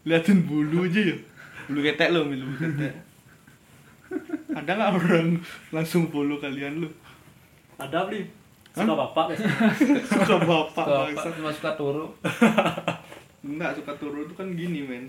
[0.07, 1.17] liatin bulu aja ya.
[1.69, 2.95] Bulu ketek lo bulu ketek.
[4.59, 5.29] Ada nggak orang
[5.75, 7.04] langsung follow kalian lo
[7.79, 8.27] ada beli
[8.75, 9.39] suka bapak
[10.11, 11.31] suka bapak Suka?
[11.39, 12.11] Cuma suka turu.
[13.47, 15.07] enggak suka turu tuh kan gini men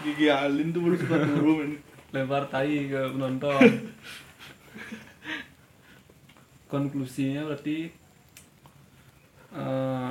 [0.00, 1.72] gigi alin tuh baru suka turu men
[2.14, 3.58] Lempar tai ke penonton.
[6.70, 7.90] Konklusinya berarti
[9.54, 10.10] eh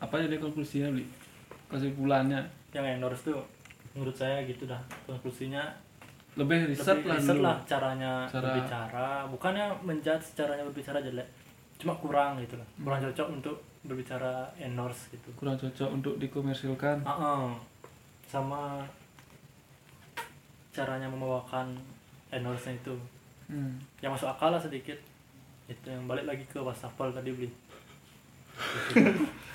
[0.00, 1.04] apa jadi konklusinya beli?
[1.68, 2.40] Kesimpulannya
[2.72, 3.44] yang endorse tuh
[3.92, 5.68] menurut saya gitu dah konklusinya
[6.34, 7.44] lebih riset lebih lah riset dulu.
[7.44, 11.28] lah caranya Cara- berbicara bukannya menjudge caranya berbicara jelek
[11.76, 17.04] cuma kurang gitu lah kurang cocok untuk berbicara endorse gitu Kurang cocok untuk dikomersilkan.
[17.04, 17.46] Ah, ah.
[18.24, 18.80] sama
[20.70, 21.76] caranya membawakan
[22.28, 22.96] endorse itu
[23.44, 23.76] Hmm.
[24.00, 24.96] yang masuk akal lah sedikit
[25.66, 27.52] itu yang balik lagi ke wastafel tadi beli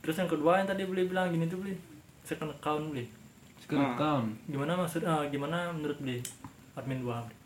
[0.00, 1.78] terus yang kedua yang tadi beli bilang gini tuh beli
[2.22, 3.06] second account beli
[3.64, 3.96] Sekarang Ah.
[3.96, 4.26] account.
[4.46, 6.20] gimana maksud ah, gimana menurut beli
[6.74, 7.36] admin dua beli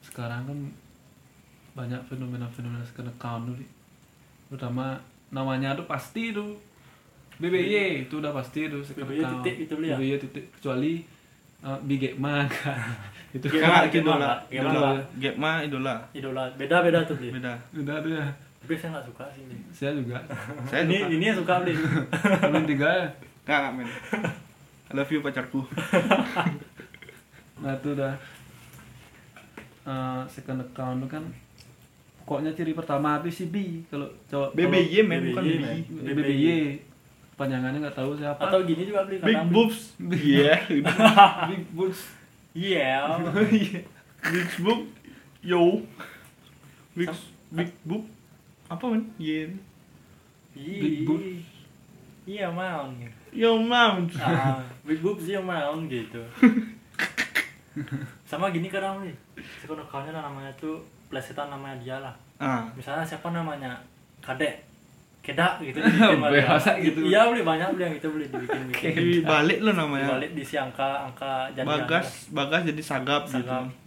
[0.00, 0.58] sekarang kan
[1.72, 3.56] banyak fenomena-fenomena second account tuh
[4.48, 4.96] terutama
[5.28, 6.52] namanya tuh pasti tuh.
[7.36, 9.40] BBY itu udah pasti tuh BBY account.
[9.40, 9.96] titik itu Li, ya?
[9.96, 11.00] BBY titik kecuali
[11.60, 12.76] uh, Big Egma kan
[13.32, 14.36] itu kan gak, idola.
[14.46, 14.92] idola.
[15.16, 15.96] Gapma idola.
[16.12, 16.44] Idola.
[16.54, 17.56] Beda beda tuh beli beda.
[17.72, 18.24] Udah tuh ya.
[18.60, 20.20] Tapi saya nggak suka sih beli saya juga.
[20.68, 21.72] Saya ini ini yang suka beli
[22.52, 23.06] belum tiga ya?
[23.42, 23.88] Nggak, men
[24.92, 25.64] I love you pacarku
[27.62, 28.14] nah itu udah
[29.88, 31.24] uh, second account tuh kan
[32.22, 35.78] pokoknya ciri pertama itu si B kalau cowok BBY men bukan BBY,
[36.12, 36.46] BBY
[37.32, 39.96] panjangannya nggak tahu siapa atau gini juga beli Big boobs.
[39.98, 40.54] Iya.
[41.50, 42.00] big boobs
[42.52, 43.08] iya
[44.22, 44.86] Big boob.
[45.42, 45.82] Yo.
[46.94, 47.10] Big
[47.50, 48.06] big boob.
[48.70, 49.10] Apa men?
[49.18, 49.50] Iya.
[50.54, 51.42] Big boobs.
[52.22, 53.02] iya maun
[53.32, 53.40] gitu.
[53.42, 54.12] Yo mount.
[54.16, 56.20] ah, big boobs iya maun gitu
[58.22, 59.12] sama gini kadang nih
[59.58, 62.66] sekon accountnya namanya tuh plesetan namanya dia lah Ah.
[62.74, 63.70] misalnya siapa namanya
[64.18, 64.66] kadek
[65.22, 66.82] kedak gitu dibikin Bahasa balik.
[66.84, 66.98] gitu.
[67.06, 68.92] iya beli banyak beli yang itu beli dibikin bikin
[69.22, 70.10] Dibalik lo namanya.
[70.10, 73.78] balik diisi angka angka jadi Bagas, bagas jadi sagap, sagap gitu.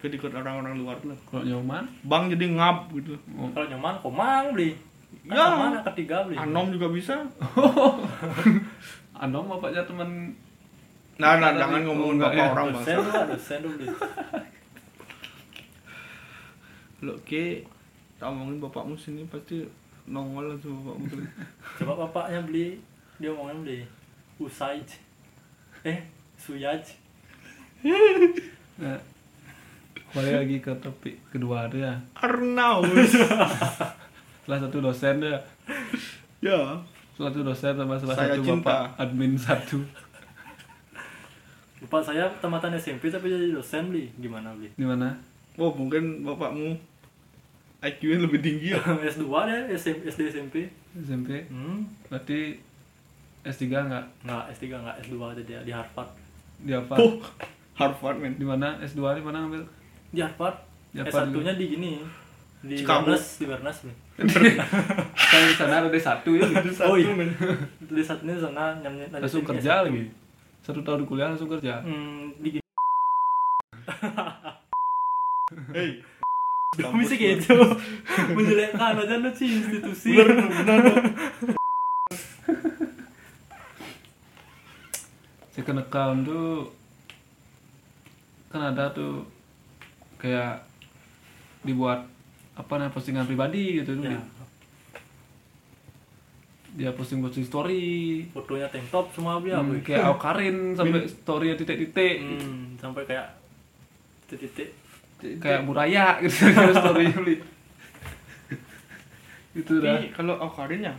[0.00, 1.12] Ke ikut orang-orang luar lo.
[1.24, 3.12] kalau nyoman Bang jadi ngap gitu.
[3.34, 4.72] oh, kalau nyoman komang beli
[5.24, 5.56] Ya.
[5.56, 7.16] anak ketiga beli Anom juga bisa.
[9.24, 10.36] anom bapaknya teman
[11.14, 12.50] Nah, nah jangan oh, ngomongin enggak bapak ya.
[12.50, 13.30] orang bang.
[13.30, 13.86] dosen tuh beli
[17.06, 17.62] Lo ke,
[18.18, 19.62] tak ngomongin bapakmu sini pasti
[20.10, 21.06] nongol lah tuh bapakmu
[21.78, 22.66] coba bapaknya beli
[23.22, 23.80] dia ngomongin beli
[24.42, 24.88] usaij
[25.86, 26.02] eh
[26.34, 26.82] suyaj
[28.82, 28.98] nah,
[30.10, 32.90] balik lagi ke topik kedua dia Arnaus.
[34.44, 35.36] salah satu dosen dia.
[36.44, 36.60] Ya.
[37.16, 38.60] salah satu dosen sama salah Saya satu cinta.
[38.60, 39.78] bapak admin satu.
[41.84, 45.12] Bapak saya tamatan SMP tapi jadi dosen beli gimana beli di mana
[45.54, 46.74] Oh mungkin bapakmu
[47.84, 48.80] IQ-nya lebih tinggi ya.
[49.12, 50.54] S2 deh SM, SD SMP
[50.96, 52.08] SMP hmm.
[52.08, 52.56] Berarti
[53.44, 54.04] S3 nggak?
[54.24, 56.10] Nggak S3 nggak S2 aja dia di Harvard.
[56.64, 56.96] Di apa?
[56.96, 57.20] Oh,
[57.76, 58.40] Harvard men.
[58.40, 58.80] di mana?
[58.80, 59.62] S2 di mana ngambil?
[60.16, 60.56] Di Harvard,
[60.96, 62.00] Di Harvard S1 nya di gini
[62.64, 62.80] di.
[62.82, 63.78] Barnes di Barnes
[64.14, 64.56] beli
[65.30, 66.46] saya di sana ada D1 ya.
[66.48, 66.70] Gitu.
[66.86, 67.12] oh iya.
[67.82, 70.08] di satunya di sana nyam nyam langsung kerja lagi.
[70.64, 71.84] Satu tahun kuliah langsung kerja.
[71.84, 72.56] Hmm, di
[75.76, 76.00] Hey.
[76.74, 77.54] Kamu bisa gitu.
[78.34, 80.18] menjelekkan aja lu sih institusi.
[85.54, 86.74] Second account tuh
[88.50, 89.22] kan ada tuh
[90.18, 90.66] kayak
[91.62, 92.10] dibuat
[92.54, 94.20] apa namanya postingan pribadi gitu tuh ya,
[96.74, 96.90] dia.
[96.90, 98.26] Posting posting story.
[98.34, 102.18] Fotonya tank top semua beli apa Hmm, kayak Aukarin sampai story titik-titik.
[102.18, 103.26] Hmm, sampai kayak
[104.26, 104.74] titik-titik.
[105.38, 107.34] Kayak Buraya gitu kayak story beli.
[109.62, 110.02] Itu dah.
[110.02, 110.94] Tapi kalau Aukarin ya,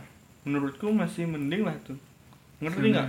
[0.48, 1.96] menurutku masih mending lah tuh.
[2.64, 3.08] Ngerti nggak?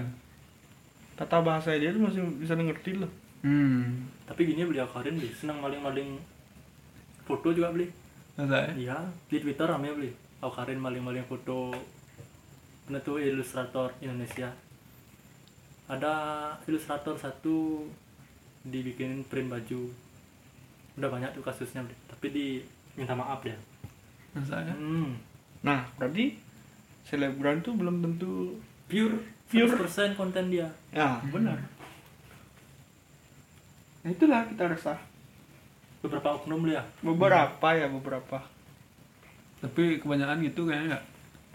[1.15, 3.11] Tata bahasa dia tuh masih bisa ngerti loh.
[3.47, 4.11] hmm.
[4.27, 6.19] Tapi gini beli akarin beli senang maling-maling
[7.23, 7.87] foto juga beli
[8.37, 8.97] masa ya iya
[9.27, 10.11] di Twitter rame beli.
[10.37, 11.73] Akarin maling-maling foto
[12.85, 14.47] Pernah tuh ilustrator Indonesia.
[15.91, 16.13] Ada
[16.69, 17.83] ilustrator satu
[18.63, 19.81] dibikin print baju.
[20.95, 21.97] Udah banyak tuh kasusnya beli.
[22.07, 22.47] Tapi di
[22.95, 23.57] minta maaf ya
[24.37, 25.17] masa ya hmm.
[25.65, 26.37] Nah, berarti
[27.09, 29.79] selebgram tuh belum tentu pure Pure.
[29.79, 30.67] 100% konten dia.
[30.91, 31.23] Ya.
[31.31, 31.55] Benar.
[34.03, 34.99] Nah, itulah kita resah.
[36.07, 38.39] Beberapa oknum ya Beberapa ya beberapa.
[39.57, 41.05] tapi kebanyakan gitu kayaknya nggak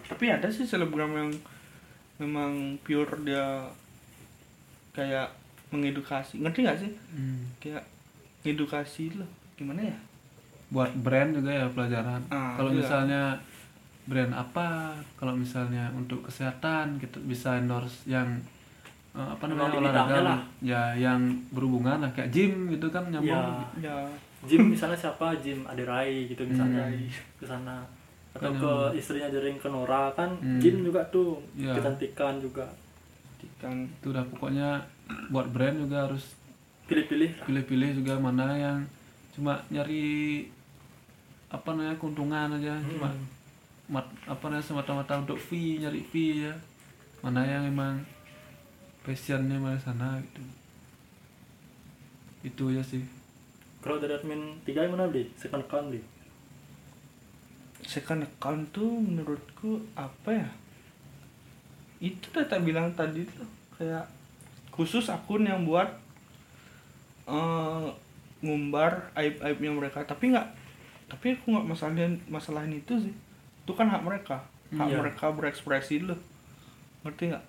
[0.05, 1.31] Tapi ada sih selebgram yang
[2.19, 3.65] memang pure dia
[4.93, 5.31] kayak
[5.69, 6.37] mengedukasi.
[6.39, 6.93] Ngerti nggak sih?
[7.09, 7.49] Hmm.
[7.57, 7.87] Kayak
[8.43, 9.31] edukasi loh.
[9.55, 9.99] Gimana ya?
[10.69, 12.81] buat brand juga ya pelajaran Ah, kalau iya.
[12.81, 13.23] misalnya
[14.03, 14.69] brand apa
[15.15, 18.41] kalau misalnya untuk kesehatan kita bisa endorse yang
[19.13, 20.41] eh, apa namanya olahraga lah.
[20.59, 23.37] ya yang berhubungan lah kayak gym gitu kan nyambung
[23.79, 23.97] ya Ya
[24.43, 25.35] Jim misalnya siapa?
[25.39, 26.83] Jim Aderai gitu misalnya.
[26.85, 27.07] Hmm.
[27.39, 27.79] ke sana.
[28.33, 30.11] Atau ke istrinya Jering ke Nora.
[30.11, 30.59] Kan Hmm.
[30.59, 31.71] Jim juga tuh Ya.
[31.73, 32.67] kecantikan juga.
[33.59, 34.83] Kan itu udah pokoknya
[35.29, 36.35] buat brand juga harus
[36.85, 38.79] pilih-pilih pilih-pilih juga mana yang
[39.31, 40.45] cuma nyari
[41.49, 42.75] apa namanya keuntungan aja.
[42.81, 43.27] Cuma Hmm.
[43.89, 46.55] mat, apa namanya semata-mata untuk fee nyari fee ya.
[47.21, 48.03] Mana yang emang
[49.03, 50.43] passionnya mana sana gitu.
[52.43, 53.03] Itu aja sih
[53.83, 56.03] kalau dari admin tiga yang mana beli second account beli
[57.83, 60.49] second account tuh menurutku apa ya?
[61.99, 63.47] Itu udah tak bilang tadi tuh
[63.79, 64.07] kayak
[64.71, 65.91] khusus akun yang buat
[67.27, 67.87] eh
[68.43, 70.03] ngumbar aib aibnya mereka.
[70.07, 70.47] Tapi nggak
[71.11, 73.15] tapi aku nggak masalahin masalahin itu sih.
[73.67, 74.43] Itu kan hak mereka.
[74.73, 74.99] Hak Iya.
[75.05, 76.19] mereka berekspresi loh
[77.03, 77.45] ngerti nggak?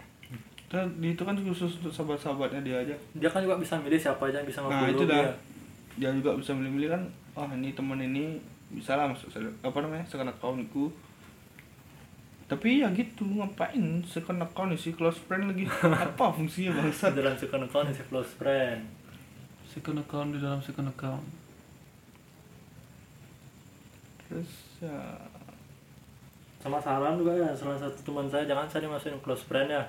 [0.74, 2.96] Dan di itu kan khusus untuk sahabat-sahabatnya dia aja.
[3.14, 5.22] Dia kan juga bisa milih siapa aja yang bisa nah nge-follow itu dah.
[5.22, 5.32] dia
[5.98, 7.04] dia juga bisa milih-milih kan
[7.34, 8.38] oh ini temen ini
[8.74, 9.30] bisa lah masuk
[9.62, 10.90] apa namanya second accountku.
[12.50, 15.66] Tapi ya gitu ngapain second account isi close friend lagi?
[16.14, 18.84] Apa fungsinya bangsa dalam second account isi close friend.
[19.70, 21.24] Second account di dalam second account.
[24.28, 24.52] Terus
[24.84, 24.98] ya.
[26.62, 29.84] Sama saran juga ya salah satu teman saya jangan saya dimasukin close friend ya.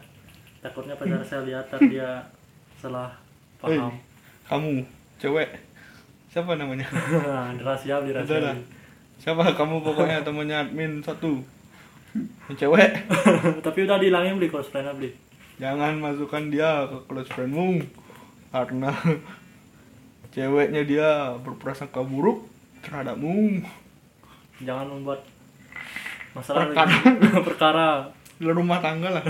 [0.63, 2.23] Takutnya pacar saya lihat dia
[2.81, 3.13] salah
[3.61, 3.93] paham.
[3.93, 4.01] Hei,
[4.49, 4.73] kamu
[5.21, 5.74] cewek
[6.35, 6.83] siapa namanya?
[6.91, 8.59] Udah rahasia lah.
[9.23, 10.19] siapa kamu pokoknya?
[10.27, 11.39] Temannya admin satu.
[12.51, 12.91] Yang cewek.
[13.67, 15.15] Tapi udah dihilangin beli close friend beli.
[15.63, 17.87] Jangan masukkan dia ke close friendmu.
[18.51, 18.91] Karena
[20.35, 22.51] ceweknya dia berprasangka buruk
[22.83, 23.63] terhadapmu.
[24.59, 25.23] Jangan membuat
[26.35, 26.99] masalah Perkara.
[27.47, 27.89] perkara.
[28.43, 29.25] Rumah tangga lah.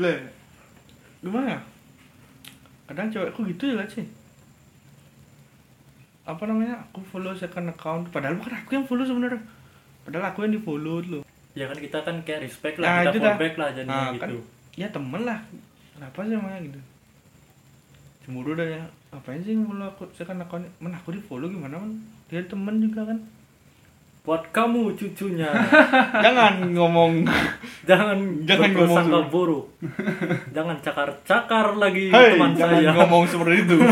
[0.00, 0.14] Le,
[1.20, 1.60] gimana?
[2.88, 4.08] Kadang cewekku gitu ya sih
[6.28, 8.12] apa namanya aku follow second account.
[8.12, 9.40] Padahal bukan aku yang follow sebenarnya.
[10.04, 11.20] Padahal aku yang di follow dulu.
[11.52, 13.24] Ya kan kita kan kayak respect lah Nah, kita dah.
[13.32, 14.20] fallback lah jadinya Nah, gitu.
[14.20, 14.30] kan
[14.76, 15.38] ya temen lah.
[15.90, 16.80] Kenapa sih namanya gitu?
[18.22, 18.84] Cemburu dah ya.
[19.08, 20.68] Ngapain sih follow aku second account?
[20.78, 21.96] Mana aku di follow gimana man
[22.28, 23.18] dia temen juga kan.
[24.20, 25.48] Buat kamu cucunya.
[26.24, 27.24] Jangan ngomong.
[27.82, 29.26] Jangan Jangan ngomong.
[29.32, 29.72] buruk.
[30.56, 32.92] Jangan cakar-cakar lagi Hei, teman jangan saya.
[32.94, 33.76] ngomong seperti itu.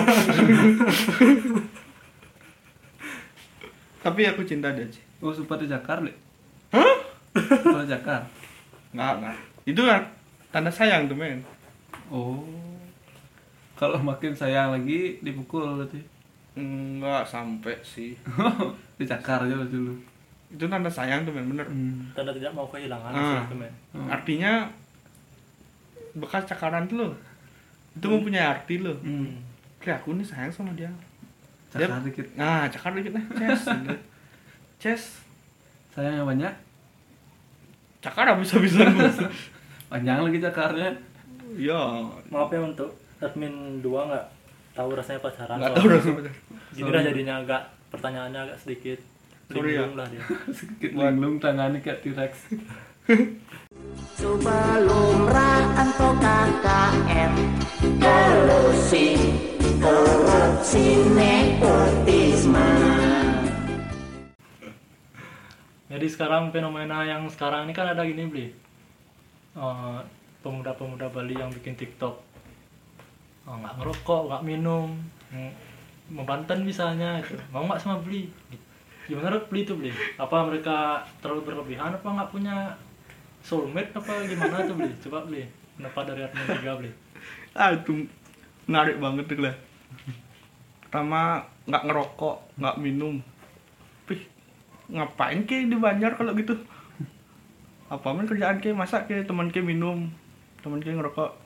[4.07, 5.03] Tapi aku cinta dia sih.
[5.19, 6.15] Oh, sempat dijakar, Le.
[6.71, 6.95] Hah?
[7.35, 8.23] Kalau jakar.
[8.95, 9.37] Nggak, nggak.
[9.67, 10.07] Itu kan
[10.55, 11.43] tanda sayang tuh men.
[12.07, 12.47] Oh.
[13.75, 15.99] Kalau makin sayang lagi dipukul berarti.
[16.55, 18.15] Nggak sampai sih.
[18.99, 19.99] Dicakar aja dulu.
[20.49, 21.67] Itu tanda sayang tuh men, bener.
[21.67, 22.07] Hmm.
[22.15, 23.43] tanda tidak mau kehilangan Ah.
[23.45, 23.75] sih, men.
[24.07, 24.71] Artinya
[26.15, 27.13] bekas cakaran tuh loh.
[27.93, 28.97] Itu mempunyai arti loh.
[29.03, 29.43] Hmm.
[29.83, 30.89] Kayak aku nih sayang sama dia.
[31.79, 32.27] Cakar dikit.
[32.35, 33.63] Nah, cakar dikit nah, ces.
[33.65, 33.97] gitu.
[34.79, 35.03] Ces.
[35.93, 36.55] Sayang yang banyak.
[37.99, 39.07] Cakar habis-habisan Bu.
[39.91, 40.91] Panjang lagi cakarnya.
[41.49, 41.79] Iya.
[42.27, 44.27] maaf ya untuk admin dua nggak
[44.75, 46.33] tahu rasanya pacaran Nggak tahu rasanya.
[46.71, 48.99] gini dah jadinya agak pertanyaannya agak sedikit
[49.47, 49.87] Sorry ya.
[49.87, 50.23] linglung lah dia
[50.59, 52.33] Sedikit linglung tangannya kayak T-Rex.
[54.13, 57.33] Sebelum rantau KKN
[57.97, 59.07] Kolusi
[59.79, 62.71] Korupsi Nepotisme
[65.87, 68.67] jadi sekarang fenomena yang sekarang ini kan ada gini beli
[69.57, 70.01] Eh,
[70.45, 72.21] pemuda-pemuda Bali yang bikin TikTok.
[73.49, 75.01] Oh, nggak ngerokok nggak minum
[75.33, 75.53] mm,
[76.13, 77.41] membanten misalnya itu.
[77.49, 78.29] Mau nggak sama beli
[79.07, 82.75] gimana beli itu beli apa mereka terlalu berlebihan apa nggak punya
[83.39, 85.47] soulmate apa gimana tuh beli coba beli
[85.79, 86.91] pendapat dari admin tiga beli
[87.55, 88.03] ah itu
[88.67, 89.57] menarik banget tuh lah
[90.87, 93.21] pertama nggak ngerokok nggak minum.
[94.07, 94.23] Pih,
[94.89, 96.57] ngapain ke di Banjar kalau gitu?
[97.91, 100.09] Apa men kerjaan ke masak ke teman ke minum?
[100.63, 101.37] Teman ke ngerokok?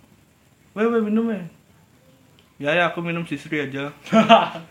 [0.76, 1.42] Weh weh minum ya
[2.60, 3.90] ya ya aku minum sisri aja.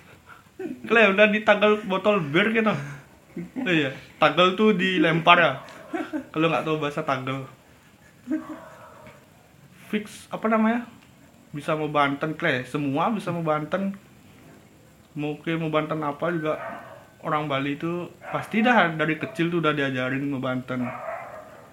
[0.87, 2.71] Kle udah ditanggal botol bir gitu
[3.65, 3.91] oh iya.
[4.15, 5.51] Tanggal tuh dilempar ya.
[6.29, 7.49] Kalau nggak tahu bahasa tanggal.
[9.89, 10.85] Fix apa namanya
[11.49, 12.65] bisa mau Banten kle.
[12.65, 13.97] Semua bisa mau Banten.
[15.17, 16.57] Mau ke mau Banten apa juga
[17.25, 20.85] orang Bali itu pasti dah dari kecil tuh udah diajarin mau Banten.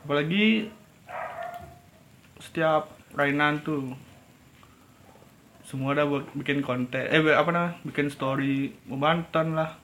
[0.07, 0.71] Apalagi
[2.41, 3.97] setiap Rainan tuh
[5.67, 9.77] semua udah buat bikin konten eh apa namanya bikin story mau Banten lah.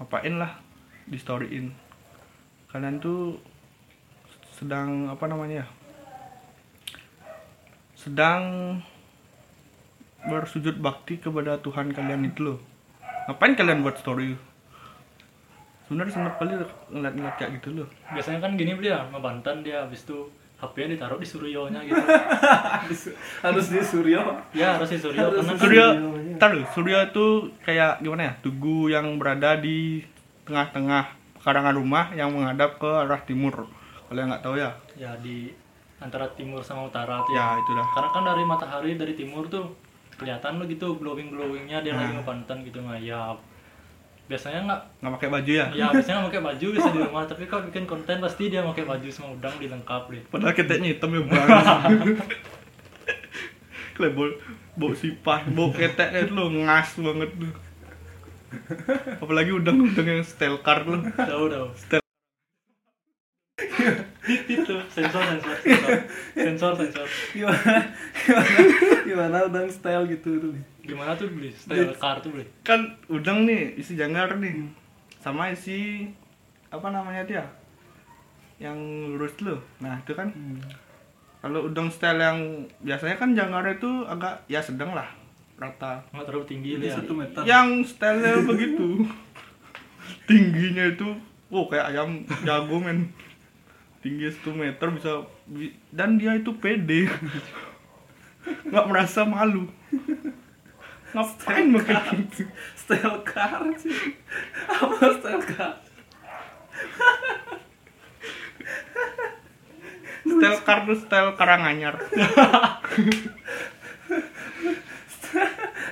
[0.00, 0.52] Ngapain lah
[1.06, 1.70] di storyin.
[2.68, 3.38] Kalian tuh
[4.54, 5.66] sedang apa namanya ya
[8.04, 8.76] sedang
[10.28, 12.58] bersujud bakti kepada Tuhan kalian itu loh
[13.24, 14.36] ngapain kalian buat story
[15.88, 16.52] sebenarnya seneng kali
[16.92, 20.28] ngeliat-ngeliat kayak gitu loh biasanya kan gini beli ya ngebantan dia habis itu
[20.60, 21.98] HP-nya ditaruh di suryonya gitu
[23.44, 24.22] Harus di Suryo.
[24.54, 27.26] ya harus di suryo Harus karena kan Surya, Suryo, tar dulu, Surya itu
[27.66, 28.32] kayak gimana ya?
[28.40, 30.00] Tugu yang berada di
[30.48, 33.68] tengah-tengah pekarangan rumah yang menghadap ke arah timur.
[34.08, 34.70] Kalian nggak tahu ya?
[34.94, 35.50] ya di
[36.04, 37.84] antara timur sama utara tuh Ya itu dah.
[37.90, 39.64] karena kan dari matahari dari timur tuh
[40.14, 42.20] kelihatan lo gitu glowing glowingnya dia lagi Nah.
[42.20, 43.34] ngebantan gitu ngayap
[44.24, 45.66] biasanya nggak Nggak pakai baju ya?
[45.70, 48.84] ya biasanya nggak pakai baju bisa di rumah tapi kalau bikin konten pasti dia pakai
[48.84, 51.64] baju sama udang dilengkap deh Padahal keteknya hitam ya banget.
[53.94, 54.12] Kalian
[54.74, 57.52] bau, sipah, bau keteknya itu lo ngas banget tuh.
[59.16, 60.98] Apalagi udang-udang yang style car lo.
[61.04, 61.68] tahu tahu
[64.24, 65.98] itu sensor sensor sensor
[66.32, 67.76] sensor sensor Gimana?
[68.24, 68.56] Gimana?
[69.04, 70.54] Gimana udang style gitu tuh.
[70.84, 74.68] gimana tuh beli style car tuh beli Kan udang nih isi janggar nih.
[75.20, 76.08] Sama isi
[76.68, 77.44] apa namanya dia?
[78.60, 78.78] Yang
[79.16, 79.56] lurus lo.
[79.80, 80.28] Nah, itu kan
[81.44, 82.40] Kalau udang style yang
[82.80, 85.04] biasanya kan janggarnya itu agak ya sedang lah,
[85.60, 86.00] rata.
[86.08, 87.44] nggak terlalu tinggi dia satu meter.
[87.44, 89.04] Yang stylenya begitu.
[90.28, 91.08] tingginya itu
[91.52, 93.08] oh kayak ayam jago men
[94.04, 97.08] tinggi 1 meter bisa bi- dan dia itu pede.
[98.68, 99.64] Nggak merasa malu.
[101.16, 102.44] Ngapain pakai gitu?
[102.76, 104.12] style car sih.
[104.68, 105.74] Apa style car?
[110.24, 111.96] Style kartu style karanganyar.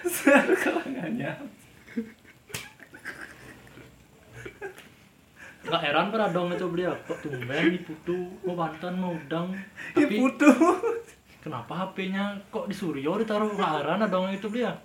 [0.07, 1.52] Style kalangannya
[5.73, 8.29] Gak heran pada dong itu beliau kok tumben di putu.
[8.45, 9.57] Mau bantan mau udang?
[9.97, 10.53] Tapi putu.
[11.41, 13.49] kenapa HP-nya kok di Suryo ditaruh?
[13.57, 14.77] Gak heran dong itu beliau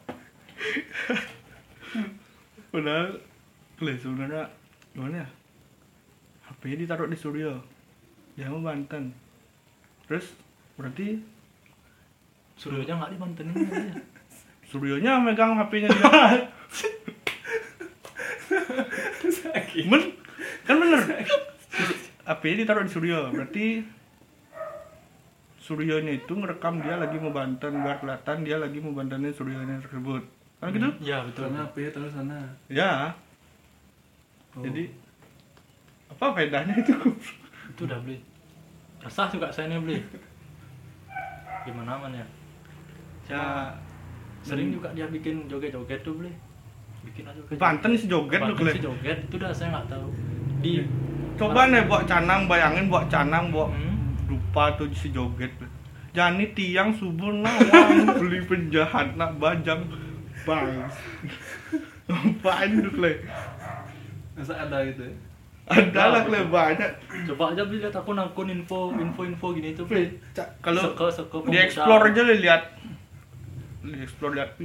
[2.72, 3.20] padahal
[3.78, 4.44] boleh sebenarnya
[4.94, 5.28] gimana ya?
[6.50, 7.54] HP ditaruh di Suryo
[8.38, 9.10] dia mau Banten.
[10.06, 10.38] Terus
[10.78, 11.18] berarti
[12.58, 14.02] Suryonya nggak dibantenin dia.
[14.70, 16.12] Suryonya megang HP-nya dia.
[19.78, 20.17] Men,
[20.68, 21.02] kan bener.
[22.28, 23.66] HP-nya ditaruh di Suryo, berarti
[25.64, 30.24] Suryonya itu ngerekam dia lagi mau banten biar kelihatan dia lagi mau bantenin Suryonya tersebut.
[30.60, 30.90] Kan gitu?
[31.04, 31.48] ya betul.
[31.48, 32.40] Karena apa ya terus sana.
[32.68, 33.12] Ya.
[34.56, 34.64] Oh.
[34.64, 34.92] Jadi
[36.12, 36.96] apa bedanya itu?
[37.72, 38.20] itu udah beli.
[39.04, 40.00] Resah juga saya nih beli.
[41.68, 42.28] Gimana man ya?
[43.28, 43.44] Ya,
[44.40, 46.32] sering juga dia bikin joget-joget tuh beli.
[47.08, 49.20] Bikin aja joget Banten sih joget Banten sih joget.
[49.28, 50.08] Itu udah saya nggak tahu
[50.58, 50.82] di
[51.38, 53.94] Coba nih bawa canang, bayangin bawa canang, bawa Hmm.
[54.26, 55.54] lupa tuh si joget.
[56.10, 57.62] Jani tiang subur nawang
[58.18, 59.86] beli penjahat nak bajang
[60.42, 60.82] bang.
[62.08, 63.14] Apaan tuh kle?
[64.34, 65.14] masa ada gitu ya
[65.68, 66.92] Ada lah kle banyak.
[67.26, 69.86] coba aja beli lihat akun akun info info info gini tuh
[70.62, 70.82] Kalau
[71.46, 72.64] di explore aja li- lihat,
[73.84, 74.58] di explore lihat.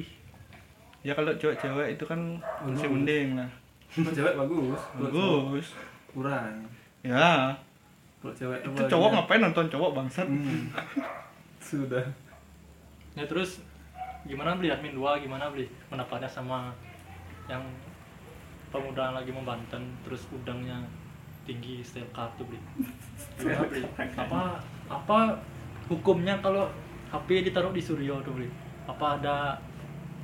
[1.02, 3.48] Ya kalau cewek-cewek itu kan masih mending lah.
[3.92, 4.80] Kalau cewek bagus.
[4.96, 5.68] Bagus.
[6.12, 6.68] kurang.
[7.04, 7.56] Ya,
[8.20, 9.14] kalau cewek itu cowok ya.
[9.16, 10.28] ngapain nonton cowok bangsat?
[10.28, 10.68] Hmm.
[11.60, 12.04] sudah.
[13.16, 13.64] Ya terus
[14.28, 15.20] gimana beli admin dua?
[15.20, 16.72] Gimana beli pendapatnya sama
[17.48, 17.60] yang
[18.72, 20.80] pemuda lagi membanten terus udangnya
[21.44, 22.60] tinggi style kartu beli?
[23.40, 23.82] Gimana beli?
[24.16, 25.18] Apa apa
[25.88, 26.68] hukumnya kalau
[27.12, 28.48] HP ditaruh di Suryo tuh beli?
[28.84, 29.56] Apa ada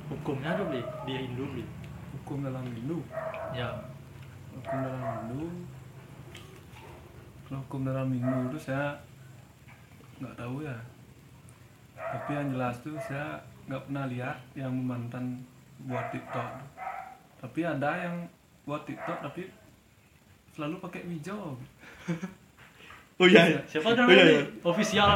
[0.09, 0.81] hukumnya tuh beli?
[1.05, 1.65] Di Hindu beli
[2.29, 3.01] hukum dalam Hindu
[3.49, 3.73] ya
[4.53, 5.49] hukum dalam Hindu
[7.43, 8.93] kalau hukum dalam Hindu itu saya
[10.21, 10.77] nggak tahu ya
[11.97, 15.41] tapi yang jelas tuh saya nggak pernah lihat yang memantan
[15.89, 16.49] buat TikTok
[17.41, 18.15] tapi ada yang
[18.61, 19.49] buat TikTok tapi
[20.53, 21.57] selalu pakai hijau
[23.19, 23.59] Oh iya, iya.
[23.67, 24.31] siapa Oh, namanya iya, beli?
[24.31, 24.43] iya.
[24.63, 25.11] official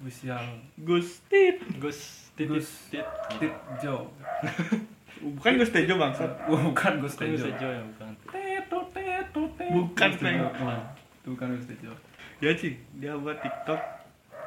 [0.00, 0.44] official
[0.80, 1.58] Gustit.
[1.76, 2.70] Gus titit Gus.
[2.88, 3.04] tit
[3.36, 4.06] Tit Jo
[5.16, 6.30] Bukan Gus Tejo bangsat.
[6.44, 9.72] bukan Gus Tejo Tejo ya bukan Teto, teto, teto.
[9.72, 10.10] Bukan.
[10.12, 10.46] Tejo.
[10.60, 10.80] Oh,
[11.22, 11.92] itu bukan Gus Tejo
[12.36, 13.80] Ya sih, dia buat TikTok.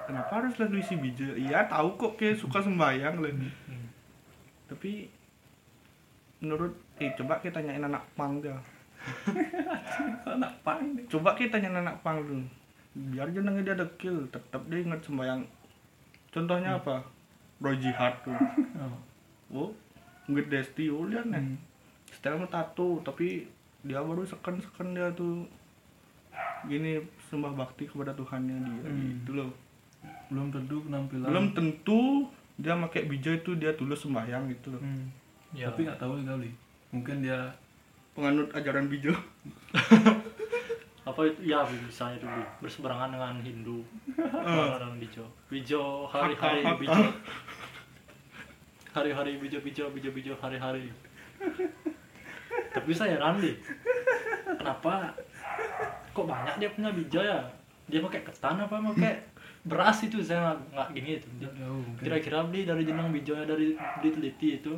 [0.05, 1.25] Kenapa harus lalu isi bija?
[1.37, 3.33] Iya tahu kok kayak suka sembayang lah.
[3.33, 3.89] Hmm.
[4.69, 5.09] Tapi
[6.41, 8.57] menurut eh coba kita tanyain anak pang dia.
[10.37, 12.45] anak pang Coba kita tanyain anak pang dulu.
[13.13, 15.45] Biar jenengnya dia dekil, tetap dia ingat sembayang.
[16.29, 17.05] Contohnya apa?
[17.57, 18.37] Bro Jihad tuh.
[19.57, 19.73] oh.
[20.29, 21.41] Nggak Desti, lihat nih.
[21.41, 21.57] Hmm.
[22.07, 23.49] Style mah tato, tapi
[23.81, 25.43] dia baru seken-seken dia tuh.
[26.63, 29.17] Gini sembah bakti kepada Tuhannya dia Hmm.
[29.17, 29.51] gitu loh.
[30.29, 31.25] belum tentu penampilan.
[31.25, 31.99] Belum tentu
[32.55, 34.79] dia pakai bija itu dia tulus sembahyang gitu loh.
[34.79, 35.09] Hmm.
[35.49, 36.53] ya tapi nggak tahu kali
[36.87, 37.49] mungkin dia
[38.13, 39.09] penganut ajaran bija
[41.01, 41.39] apa itu?
[41.43, 43.81] Ya misalnya dulu berseberangan dengan Hindu.
[44.13, 47.01] Berseberangan dengan Bijo Bijo hari-hari Bijo
[48.89, 50.89] hari-hari Bijo Bijo Bijo Bijo hari-hari.
[52.73, 53.55] Tapi saya heran deh
[54.57, 55.13] kenapa?
[56.11, 57.39] Kok banyak dia punya Bijo ya?
[57.89, 58.75] Dia pakai ketan apa?
[58.93, 59.13] Pakai
[59.65, 61.27] beras itu saya nggak- nggak gini itu.
[61.99, 64.73] Kira-kira beli dari jenang bijonya dari diteliti itu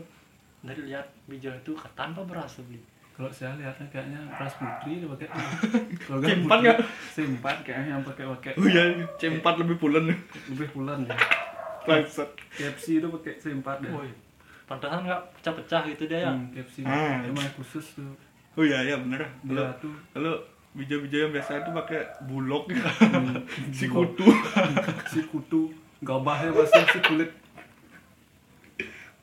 [0.62, 2.78] dari lihat bijo itu ketan apa beras beli
[3.12, 5.28] kalau saya lihatnya kayaknya beras putri dia pakai.
[6.10, 6.78] Kalau putri, nggak?
[7.14, 8.52] simpan kayaknya yang pakai pakai.
[8.58, 8.84] Oh iya
[9.20, 10.10] C4 lebih pulen.
[10.50, 11.14] Lebih bulan ya
[11.84, 12.30] bangsat.
[12.52, 13.90] KFC itu pakai simpan deh.
[13.90, 14.10] Woi,
[14.64, 16.32] pantasan nggak pecah-pecah gitu dia ya.
[16.32, 17.22] Hmm, KFC Ah.
[17.22, 18.14] emang khusus tuh.
[18.54, 19.24] Oh iya iya bener.
[19.42, 19.66] Kalau
[20.12, 20.34] kalau
[20.72, 22.68] bija-bija yang biasa itu pakai bulog.
[23.72, 24.12] Si bulog.
[24.14, 24.28] kutu.
[25.08, 25.62] Si kutu.
[26.02, 27.32] Gabahnya pasti si kulit.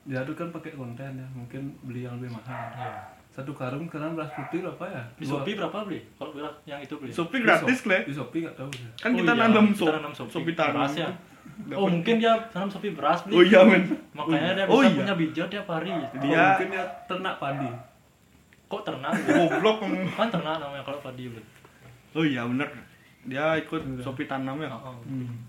[0.03, 2.73] Dia tuh kan pakai konten ya mungkin beli yang lebih mahal.
[2.75, 2.93] Iya.
[3.29, 5.03] satu karung sekarang beras putih berapa ya?
[5.15, 6.03] Di Shopee berapa beli?
[6.13, 7.13] Kalau beras yang itu beli.
[7.13, 9.79] Shopee gratis Shop- le di Shopee nggak tahu ya kan Oh kita iya, nanam kita
[9.79, 10.33] sop nanam Shopee.
[10.35, 10.89] Shopee tanam.
[10.91, 11.09] Ya?
[11.59, 13.83] Dapat- oh mungkin dia tanam Shopee beras beli oh iya men.
[14.11, 14.97] Makanya dia Oh bisa iya.
[14.97, 15.91] punya bijo tiap hari.
[15.91, 17.69] Oh, Dia- mungkin dia ternak padi.
[18.67, 19.13] Kok ternak?
[19.19, 19.77] Goblok.
[20.13, 21.43] Kan ternak namanya kalau padi beli
[22.13, 22.69] oh iya bener.
[23.23, 24.71] Dia ikut Sopi tanam ya?
[24.71, 24.97] Oh, oh.
[25.05, 25.45] Hmm.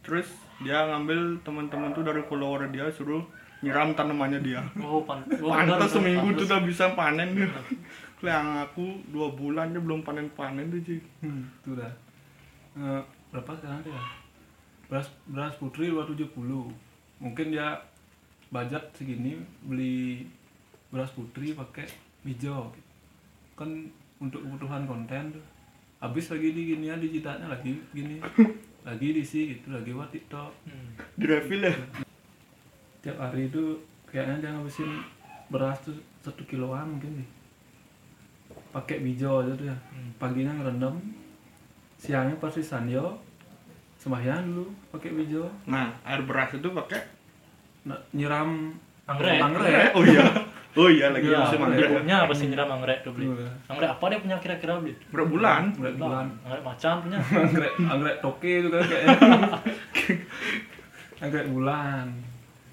[0.00, 0.24] terus
[0.58, 3.20] dia ngambil teman-teman tuh dari follower dia suruh
[3.60, 4.62] nyiram tanamannya dia.
[4.78, 6.38] Oh pan oh, pantas benar, seminggu pantas.
[6.38, 7.28] tuh udah bisa panen.
[7.34, 7.50] Dia
[8.24, 11.92] yang aku dua bulan dia belum panen panen tuh cuy Hmm, itu dah.
[12.74, 13.94] Eh, berapa sekarang dia?
[14.88, 16.32] Beras beras putri 270.
[17.20, 17.76] Mungkin dia
[18.48, 20.24] budget segini beli
[20.88, 21.84] beras putri pakai
[22.24, 22.72] hijau.
[23.52, 25.44] Kan untuk kebutuhan konten tuh.
[26.00, 28.18] Habis lagi di gini ya digitalnya lagi gini.
[28.88, 30.50] lagi diisi gitu, lagi buat TikTok.
[30.64, 30.96] Hmm.
[31.18, 31.74] di refill ya
[33.04, 33.76] Tiap hari itu
[34.08, 34.88] kayaknya dia ngabisin
[35.52, 35.92] beras tuh
[36.24, 37.28] satu kiloan mungkin nih.
[38.72, 39.76] Pakai hijau aja tuh ya.
[39.92, 40.16] Hmm.
[40.16, 40.96] paginya ngerendam
[41.98, 43.18] siangnya pasti sanyo
[43.98, 47.02] sembahyang dulu pakai hijau nah air beras itu pakai
[47.84, 48.72] nah, nyiram
[49.04, 50.24] anggrek anggrek oh iya.
[50.78, 51.90] Oh iya lagi Iya, musim anggrek ya.
[51.90, 53.50] umumnya apa sih nyiram anggrek tuh beli Iya.
[53.66, 55.62] anggrek apa dia punya kira-kira beli berapa bulan.
[55.74, 56.26] Anggrek bulan.
[56.38, 57.18] anggrek macam punya.
[57.42, 59.16] Anggrek anggrek toke itu kan kayaknya
[61.24, 62.06] anggrek bulan.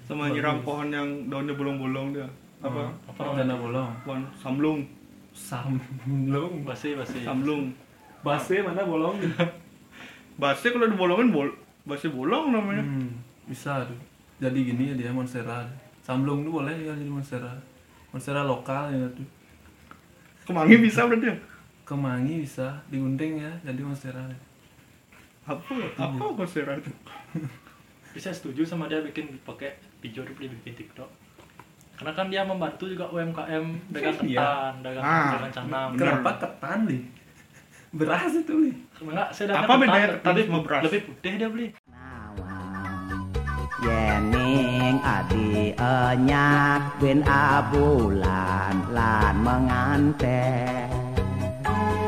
[0.06, 2.28] Sama nyiram pohon yang daunnya bolong-bolong dia.
[2.62, 2.94] Apa?
[3.10, 3.90] Apa dana bolong.
[4.06, 4.80] Pohon samlung.
[5.34, 6.62] Samlung.
[6.62, 7.26] Basi basi.
[7.26, 7.74] Samlung.
[8.22, 9.18] Base mana bolong
[10.36, 11.48] basi kalau dibolongin bol
[11.82, 12.82] basi bolong namanya.
[12.82, 13.08] Hmm,
[13.44, 13.82] bisa.
[13.82, 13.98] Tuh
[14.36, 15.64] jadi gini ya dia monstera
[16.00, 17.56] samlung tuh boleh ya jadi monstera
[18.10, 19.24] monstera lokal ya tuh
[20.44, 21.36] kemangi bisa berarti ya?
[21.82, 22.68] Kemangi bisa.
[22.86, 24.22] Digunting ya jadi monstera
[25.46, 25.62] apa?
[25.94, 26.90] Apa konsera itu
[28.10, 31.08] bisa setuju sama dia bikin pakai video dia bikin TikTok.
[31.96, 34.36] Karena kan dia membantu juga UMKM dagang Iya.
[34.36, 35.96] ketan dagang Ah, dagang bener.
[35.96, 37.02] kenapa ketan nih
[37.98, 38.74] beras itu nih
[39.30, 40.82] saya datang Apa bedanya ketan lebih, sama beras?
[40.88, 41.66] lebih putih dia beli.
[43.76, 50.88] Yening adi enyak bin abulan lan menganten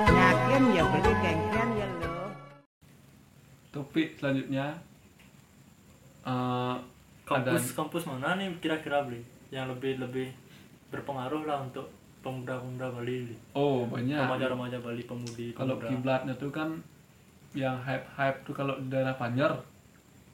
[0.09, 2.32] Nyakin ya berarti kengken ya lo
[3.70, 4.66] topik selanjutnya
[6.24, 6.74] eh,
[7.28, 9.22] ada kampus kampus mana nih kira-kira beli
[9.53, 10.32] yang lebih lebih
[10.89, 13.32] berpengaruh lah untuk pemuda-pemuda Bali.
[13.54, 14.18] Oh banyak.
[14.18, 16.74] Remaja-remaja Bali pemudi kalau kiblatnya tuh kan
[17.56, 19.56] yang hype hype tuh kalau di daerah Panjar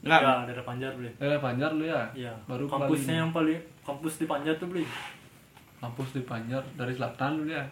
[0.05, 2.03] Enggak, ya daerah Panjar beli daerah Panjar lu ya?
[2.13, 2.35] Iya.
[2.45, 3.23] baru kampusnya Bali.
[3.25, 4.85] yang paling kampus di Panjar tuh beli
[5.81, 7.65] kampus di Panjar dari selatan lu ya?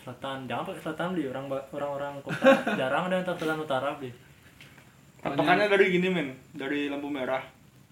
[0.00, 2.44] Selatan jangan pakai selatan beli orang orang-orang kota.
[2.80, 4.12] Jarang ada yang tahu selatan utara beli
[5.24, 6.28] patokannya dari gini men.
[6.52, 7.40] Dari lampu merah.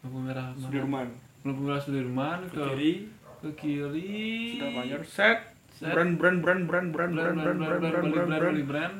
[0.04, 0.60] Lampu merah mana?
[0.60, 1.08] Sudirman.
[1.42, 2.92] Lampu merah Sudirman ke ke kiri.
[3.40, 4.12] ke kiri.
[4.60, 5.38] Sudah banyak Set.
[5.82, 8.94] Brand brand brand brand brand brand brand brand brand brand brand brand brand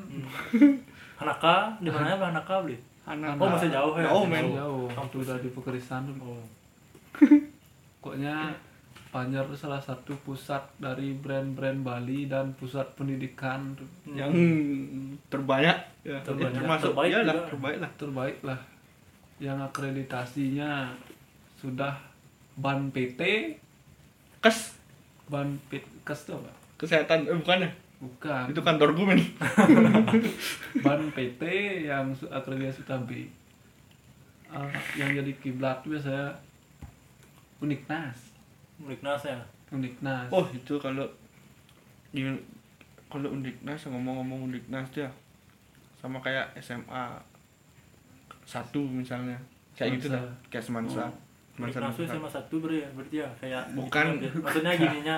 [1.23, 1.79] Hanaka?
[1.79, 2.77] Di mana ya Hanaka beli?
[3.03, 4.11] Anak oh masih jauh ya?
[4.11, 4.47] Jauh, men.
[4.55, 4.87] jauh.
[4.91, 5.27] Kampus.
[5.27, 6.45] udah di Pekerisan tuh oh.
[8.03, 8.51] Pokoknya
[9.13, 13.77] Panjar itu salah satu pusat dari brand-brand Bali dan pusat pendidikan.
[13.77, 13.85] Tuh.
[14.17, 14.33] yang
[15.29, 15.77] terbanyak.
[16.03, 16.65] Ya Terbanyak.
[16.65, 17.91] termasuk Terbaik lah terbaik lah.
[18.01, 18.61] Terbaik lah.
[19.37, 20.97] Yang akreditasinya
[21.61, 21.93] sudah
[22.57, 23.53] ban PT
[24.41, 24.81] kes.
[25.29, 27.31] Ban P- kes itu apa kesehatan.
[27.31, 27.71] Eh bukan ya
[28.03, 28.45] bukan.
[28.51, 29.23] Itu kantor gue men.
[30.85, 31.43] Ban PT
[31.87, 33.31] yang akreditasi sudah B.
[34.51, 34.69] Ah,
[34.99, 36.29] yang jadi kiblat tuh biasanya
[37.63, 38.37] Uniknas
[38.83, 39.41] Uniknas ya?
[39.73, 41.09] Uniknas oh itu kalau
[42.13, 42.21] di
[43.09, 45.09] kalau undiknas ngomong-ngomong undiknas dia
[45.97, 47.17] sama kayak SMA
[48.45, 49.39] satu misalnya.
[49.73, 50.21] Kayak gitu dah
[50.53, 51.09] kayak semansa
[51.57, 52.13] Uniknas Nusa.
[52.13, 54.07] SMA satu beri ya berarti ya kayak Bukan.
[54.45, 55.17] maksudnya gininya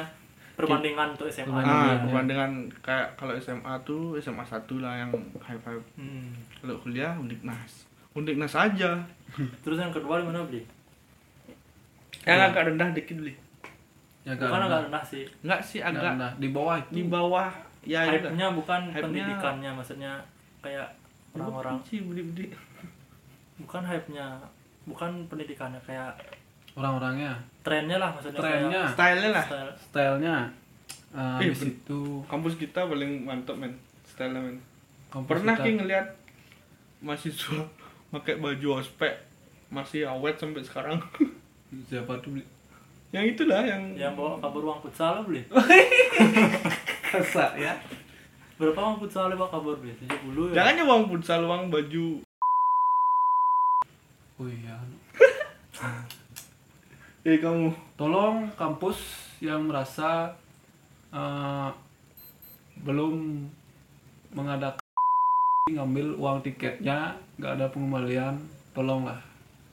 [0.54, 1.74] perbandingan untuk SMA Perbandingan.
[1.74, 2.02] ah Iya.
[2.02, 2.50] perbandingan
[2.80, 5.82] kayak kalau SMA tuh SMA satu lah yang high five.
[5.94, 6.30] Hmm.
[6.56, 7.86] kalau kuliah undiknas.
[8.12, 9.02] Undiknas aja.
[9.62, 10.62] Terus yang kedua di mana beli
[12.24, 13.34] yang agak rendah dikit beli
[14.24, 15.02] ya bukan agak rendah.
[15.04, 15.24] sih.
[15.40, 16.32] Enggak sih agak rendah.
[16.34, 16.90] Di bawah itu.
[16.90, 17.50] di bawah.
[17.84, 18.32] Ya itu dah.
[18.32, 20.12] hype-nya bukan Hype-nya- pendidikannya maksudnya
[20.58, 20.88] kayak
[21.34, 21.76] orang-orang.
[23.56, 24.26] bukan hype-nya
[24.84, 26.16] bukan pendidikannya kayak
[26.74, 27.32] orang-orangnya.
[27.60, 29.44] Trennya lah maksudnya trennya stylenya lah.
[29.44, 29.72] Style.
[29.80, 30.36] Stylenya.
[31.14, 33.72] Uh, Eh, situ kampus kita paling mantap men.
[34.04, 34.56] Stylenya men.
[35.08, 36.06] Kampus pernah kita- ki ngeliat
[37.00, 37.62] mahasiswa
[38.12, 39.14] pakai baju ospek
[39.68, 40.98] masih awet sampai sekarang?
[41.88, 42.44] Siapa tuh beli?
[43.10, 45.42] Yang itulah yang yang bawa kabur uang futsal beli.
[47.10, 47.74] Kesak ya.
[48.54, 49.94] Berapa uang futsal bawa kabur beli?
[50.00, 50.54] 70 ya?
[50.58, 52.06] Jangan ya uang futsal uang baju.
[54.34, 54.74] Oh iya
[57.24, 57.72] eh kamu.
[57.96, 59.00] Tolong kampus
[59.40, 60.28] yang merasa
[61.08, 61.72] uh,
[62.84, 63.48] belum
[64.36, 64.82] mengadakan
[65.72, 68.36] ngambil uang tiketnya nggak ada pengembalian
[68.76, 69.16] tolonglah.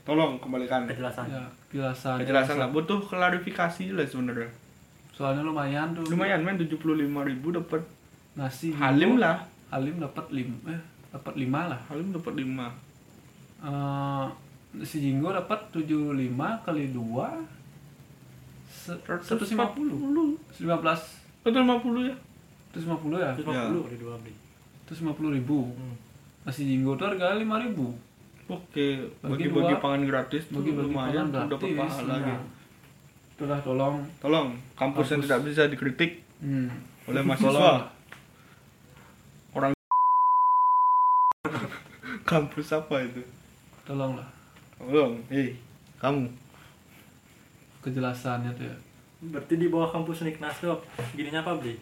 [0.08, 0.88] Tolong kembalikan.
[0.88, 1.28] Kejelasan.
[1.28, 2.70] Ya penjelasan kejelasan lah.
[2.72, 4.50] Butuh klarifikasi lah sebenarnya.
[5.12, 6.08] Soalnya lumayan tuh.
[6.08, 6.56] Lumayan men.
[6.56, 7.84] 75.000 ribu dapat
[8.40, 9.44] nasi halim lah.
[9.72, 10.80] Halim dapat lim eh
[11.12, 11.80] dapat lima lah.
[11.92, 12.92] Halim dapat 5
[13.62, 14.26] Eh,
[14.72, 16.32] nasi jinggo dapat 75
[16.64, 17.00] kali 2
[18.96, 19.52] 150 15
[20.58, 22.16] 150 ya?
[22.72, 23.32] 150 ya?
[23.36, 24.34] Terus 50 kali dua beli.
[24.88, 25.60] 150 ribu.
[25.76, 25.96] Hmm.
[26.48, 27.94] nasi jinggo tuh harga 5 ribu.
[28.52, 32.26] Oke Bagi bagi-bagi dua, pangan gratis tuh bagi-bagi lumayan pangan tuh dapat pahala nah.
[32.28, 32.46] gitu
[33.42, 34.06] itulah tolong.
[34.22, 35.26] Tolong kampus, yang Kampus.
[35.26, 36.70] tidak bisa dikritik hmm.
[37.10, 37.90] oleh mahasiswa.
[39.58, 39.74] Orang
[42.30, 43.26] kampus apa itu?
[43.82, 44.14] Tolong
[44.88, 45.54] tolong hei
[46.02, 46.26] kamu.
[47.82, 48.78] Kejelasannya tuh ya.
[49.22, 50.78] Berarti di bawah kampus Niknas tuh
[51.14, 51.78] gininya apa beli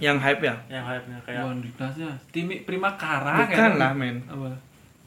[0.00, 0.56] yang hype ya?
[0.72, 4.16] Yang hype-nya kayak bukan diknasnya timi prima kara bukan lah men.
[4.24, 4.48] Apa?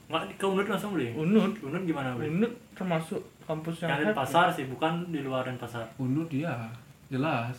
[0.09, 1.53] Nggak ke Unut langsung beli unut.
[1.65, 4.17] Unut gimana beli unut termasuk kampus yang, yang di hype.
[4.17, 6.53] Pasar sih bukan di luar pasar unut dia
[7.09, 7.57] jelas.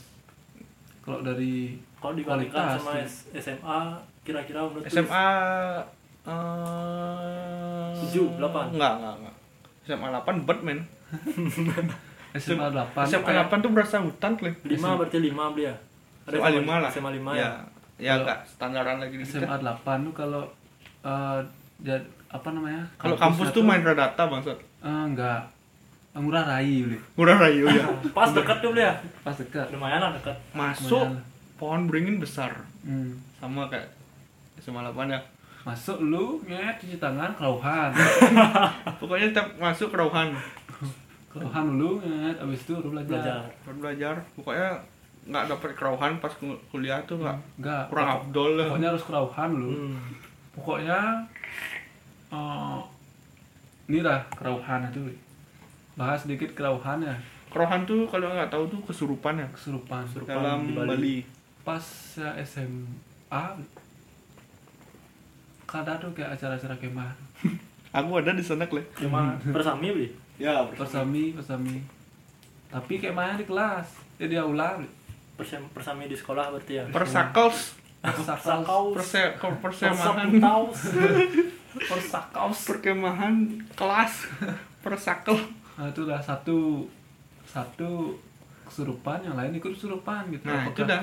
[1.03, 3.41] Kalau dari kalau dibandingkan Kualitas, sama ya.
[3.41, 3.81] SMA
[4.25, 5.29] kira-kira Unut SMA
[7.95, 8.65] Tujuh, delapan.
[8.73, 9.35] enggak enggak enggak.
[9.85, 10.79] SMA 8 bet men.
[12.35, 15.75] SMA 8 SMA 8 tuh berasa hutan klik lima berarti lima beli ya?
[16.27, 16.91] SMA 5 lah.
[16.91, 17.53] SMA lima ya ya?
[18.01, 18.39] ya enggak.
[18.49, 20.43] Standaran lagi di SMA 8 tuh kalau
[21.05, 21.39] eh,
[21.81, 22.83] jad- apa namanya?
[22.99, 25.53] Kalau kampus tuh main data bangsat eh, enggak.
[26.15, 28.95] Ngurah Rai beli murah rayu ya pas dekat tuh beli ya?
[29.27, 31.19] Pas dekat lumayan lah dekat masuk Lumayan
[31.59, 32.55] pohon beringin besar.
[32.87, 33.19] Hmm.
[33.35, 33.91] sama kayak
[34.63, 35.19] SMA 8 ya
[35.65, 37.89] masuk lu nget cuci tangan kerauhan
[39.01, 40.37] pokoknya tiap masuk kerauhan
[41.35, 43.11] kerauhan dulu nget abis itu baru belajar.
[43.11, 43.43] Belajar.
[43.67, 44.15] Baru belajar.
[44.39, 44.69] Pokoknya
[45.25, 48.67] nggak dapet kerauhan pas kul- kuliah tuh nggak enggak kurang pokok- abdol lah.
[48.71, 49.99] pokoknya harus kerauhan dulu hmm.
[50.55, 50.99] pokoknya
[52.31, 52.79] eh,
[53.91, 55.01] ini dah kerauhan itu.
[55.99, 57.17] Bahas sedikit kerauhan ya.
[57.51, 59.47] Kerauhan tuh kalau nggak tahu tuh kesurupan ya.
[59.51, 60.07] Kesurupan.
[60.23, 60.89] Dalam di Bali.
[60.93, 61.17] Bali.
[61.65, 61.81] pas
[62.21, 63.43] ya SMA
[65.75, 67.11] kadang tuh kayak acara-acara kemah.
[67.91, 68.83] Aku ada di sana kle.
[68.95, 70.09] Cuma persami beli
[70.39, 70.63] ya?
[70.71, 71.83] Persami persami
[72.71, 73.87] tapi kemahnya di kelas.
[74.19, 74.79] Ya di aula.
[74.79, 74.87] Wi.
[75.35, 76.85] Persem- persami di sekolah berarti ya?
[76.95, 80.29] Persakals persakaus perse persemahan?
[80.31, 80.79] Persakaus
[81.91, 83.35] persakaus perkemahan
[83.75, 84.31] kelas.
[84.79, 85.39] Persakel
[85.75, 86.87] nah itu udah satu
[87.43, 88.15] satu
[88.63, 90.47] kesurupan yang lain ikut kesurupan gitu.
[90.47, 91.03] Nah itu Apakah-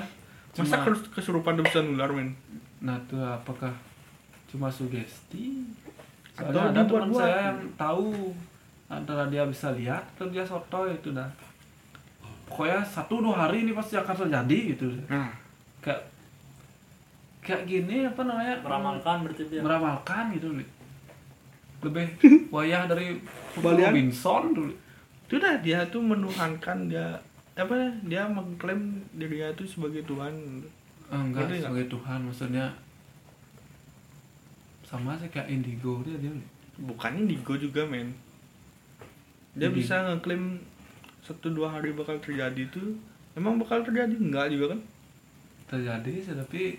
[0.52, 0.76] Masa
[1.12, 2.32] kesurupan tuh bisa nular men?
[2.80, 3.72] Nah itu apakah
[4.52, 5.64] cuma sugesti?
[6.36, 8.08] Atau Soalnya ada teman saya yang tahu
[8.86, 11.28] antara dia bisa lihat atau dia soto itu dah.
[12.44, 14.92] Pokoknya satu dua hari ini pasti akan terjadi gitu.
[15.08, 15.32] nah
[15.80, 16.04] Kayak
[17.40, 18.54] kayak gini apa namanya?
[18.60, 20.48] meramalkan berarti dia Meramalkan gitu.
[20.52, 20.66] Li.
[21.82, 22.06] Lebih
[22.54, 23.16] wayah dari?
[23.56, 24.72] Robinson dulu.
[25.26, 27.16] itu dah dia tuh menuhankan dia
[27.52, 30.32] apa ya, dia mengklaim dirinya itu sebagai Tuhan
[31.08, 31.60] enggak nggak?
[31.68, 32.66] sebagai Tuhan maksudnya
[34.92, 36.28] sama sih kayak indigo dia dia.
[36.28, 36.44] Li.
[36.84, 38.12] bukannya indigo juga men.
[39.56, 39.80] Dia Indigo.
[39.80, 40.60] bisa ngeklaim
[41.24, 42.92] satu dua hari bakal terjadi tuh
[43.32, 44.12] emang bakal terjadi?
[44.20, 44.80] Enggak juga kan?
[45.72, 46.76] Terjadi sih tapi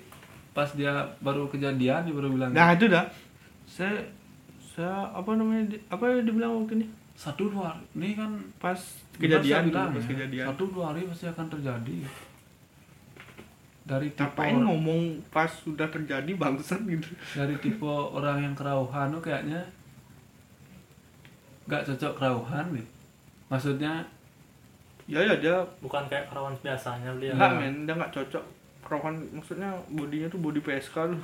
[0.54, 0.94] pas dia
[1.26, 3.10] baru kejadian dia baru bilang nah itu dah.
[3.66, 4.06] Saya
[4.62, 6.88] saya apa namanya apa yang dibilang waktu ini?
[7.18, 8.30] Satu dua hari ini kan
[8.62, 8.78] pas
[9.18, 10.46] kejadian saya tuh, bilang pas ya, kejadian.
[10.54, 11.98] Satu dua hari pasti akan terjadi
[13.84, 17.08] dari tipe ngapain ngomong pas sudah terjadi bangsat gitu?
[17.36, 19.60] Dari tipe orang yang kerauhan tuh kayaknya
[21.64, 22.84] nggak cocok kerauhan nih
[23.48, 24.04] maksudnya
[25.08, 28.44] ya ya dia bukan kayak kerawan biasanya beli ya enggak men dia nggak cocok.
[28.84, 31.20] Perawan maksudnya bodinya tuh body PSK lu.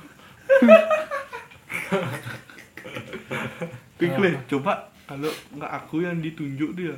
[4.00, 6.96] Pikir coba kalau nggak aku yang ditunjuk dia.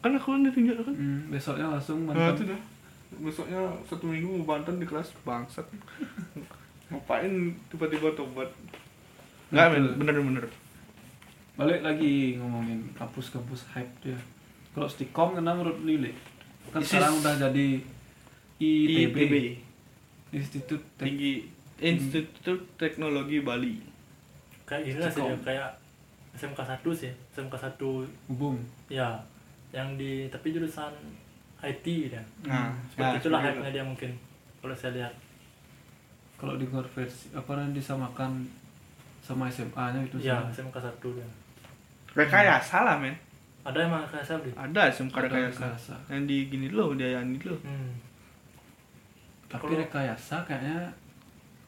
[0.00, 0.94] Kan aku yang ditunjuk kan?
[0.96, 2.36] Hmm, besoknya langsung nah mantap.
[2.40, 2.60] itu dah
[3.18, 5.66] besoknya satu minggu mau banten di kelas bangsat.
[6.90, 7.32] Ngapain
[7.70, 8.50] tiba-tiba tobat?
[9.50, 10.46] Nggak bener-bener
[11.60, 14.16] balik lagi ngomongin kampus-kampus hype dia.
[14.72, 16.14] Kalau stikom kena menurut Lili
[16.72, 16.96] kan Isis.
[16.96, 17.68] sekarang udah jadi
[18.56, 19.34] ITB, ITB
[20.32, 21.34] Institut Tek- tinggi.
[21.80, 23.76] Institut Teknologi Bali.
[24.64, 25.68] Kayak gini lah sih kayak
[26.38, 28.56] SMK 1 sih SMK 1 Ubung
[28.86, 29.18] ya
[29.74, 30.94] yang di tapi jurusan
[31.62, 32.22] IT dia.
[32.42, 34.10] Nah, seperti itulah seperti hype-nya dia mungkin
[34.58, 35.12] kalau saya lihat.
[36.34, 38.48] Kalau di konversi apa yang disamakan
[39.20, 40.58] sama SMA-nya itu ya sih.
[40.58, 41.20] SMK 1 dia.
[41.20, 41.28] Itu.
[42.10, 43.12] rekayasa lah men.
[43.60, 45.60] Ada emang saya beli ada SMK Ada rekayasa.
[45.68, 45.94] rekayasa.
[46.08, 47.60] yang di gini loh dia yang ini loh.
[47.60, 47.92] Hmm.
[49.46, 50.88] Tapi Kalau- rekayasa kayaknya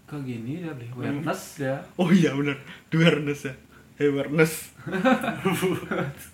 [0.02, 1.76] ke gini dia beli awareness ya.
[1.94, 2.56] oh iya benar
[2.90, 3.54] awareness ya.
[4.00, 4.72] Awareness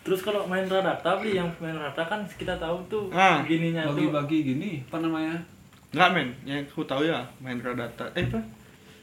[0.00, 4.08] terus kalau main radata beli yang main radata kan kita tahu tuh Ah, gininya tuh
[4.08, 5.36] bagi-bagi gini apa namanya
[5.90, 8.06] Enggak men, yang aku tahu ya main Radata.
[8.14, 8.38] Eh apa?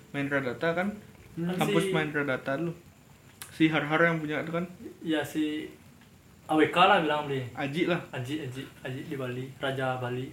[0.10, 0.88] Main Radata kan
[1.36, 2.72] Kan kampus si- main Radata lu.
[3.52, 4.64] Si Har Har yang punya itu kan
[5.04, 5.68] ya si
[6.48, 8.00] AWK lah bilang beli Aji lah.
[8.10, 10.32] Aji Aji Aji di Bali Raja Bali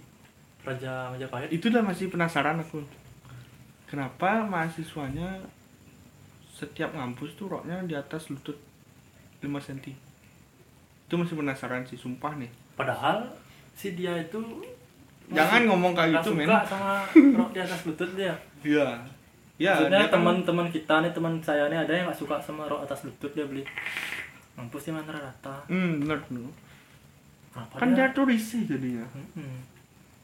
[0.63, 2.79] Raja Majapahit Itulah masih penasaran aku.
[3.85, 5.43] Kenapa mahasiswanya
[6.49, 8.55] setiap ngampus tuh roknya di atas lutut
[9.37, 9.91] 5 cm.
[11.05, 12.49] Itu masih penasaran sih, sumpah nih.
[12.73, 13.23] padahal
[13.71, 14.35] si dia itu
[15.27, 16.43] Jangan ngomong kayak gitu, men.
[16.43, 17.01] suka sama
[17.37, 18.87] rok di atas lutut dia Iya.
[19.55, 22.65] Ya, maksudnya dia kan- teman-teman kita nih teman saya nih ada yang nggak suka sama
[22.65, 23.63] rok atas lutut dia beli
[24.53, 26.51] mampus dia main rata Hmm, bener bener.
[27.49, 29.05] kenapa Kan dia tuh risih jadinya.
[29.07, 29.55] Mm-mm.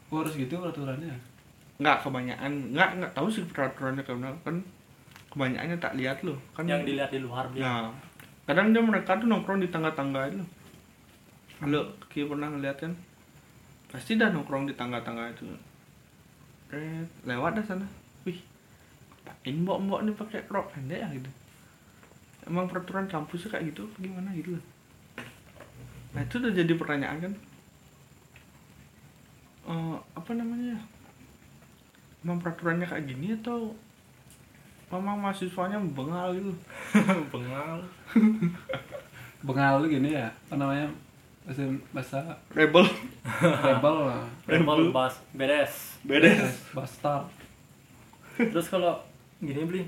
[0.08, 1.16] oh, harus gitu peraturannya
[1.78, 4.56] Nggak kebanyakan, nggak nggak tahu sih peraturannya karena kan
[5.30, 6.38] kebanyakannya tak lihat loh.
[6.52, 7.74] Kan yang dilihat di luar dia Ya,
[8.46, 10.44] kadang dia mereka tuh nongkrong di tangga-tangga itu.
[11.66, 12.94] Lo kayak pernah ngeliat kan?
[13.94, 15.46] Pasti dah nongkrong di tangga-tangga itu.
[16.74, 17.86] Eh, lewat dah sana.
[18.26, 18.40] Wih,
[19.28, 21.30] ngapain mbok-mbok nih pakai rok pendek ya gitu.
[22.50, 24.66] Emang peraturan kampusnya kayak gitu, gimana gitu loh.
[26.18, 27.34] Nah itu udah jadi pertanyaan kan.
[29.70, 30.82] Eh, apa namanya?
[32.26, 33.74] Emang peraturannya kayak gini atau
[34.92, 36.52] memang mahasiswanya bengal gitu?
[37.34, 37.80] bengal
[39.48, 40.86] bengal gini ya apa namanya
[41.52, 42.20] bahasa bahasa
[42.56, 42.86] Rebel.
[43.68, 44.24] rebel lah.
[44.48, 46.00] Rebel bas beres.
[46.08, 46.72] Beres.
[46.72, 47.28] bastard.
[48.40, 48.96] Terus kalau
[49.38, 49.84] gini beli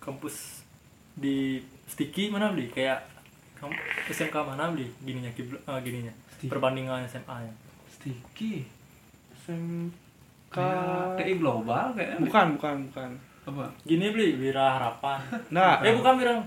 [0.00, 0.64] kampus
[1.12, 3.04] di sticky mana beli kayak
[4.08, 6.12] SMK mana beli gininya kibl- eh, gininya.
[6.40, 6.48] Sticky.
[6.48, 7.52] perbandingan SMA nya.
[7.92, 8.64] Sticky
[9.44, 13.10] SMK kayak TI global kayaknya bukan bukan bukan.
[13.44, 13.64] Apa?
[13.84, 15.20] Gini beli wira harapan.
[15.52, 16.40] Nah eh bukan wira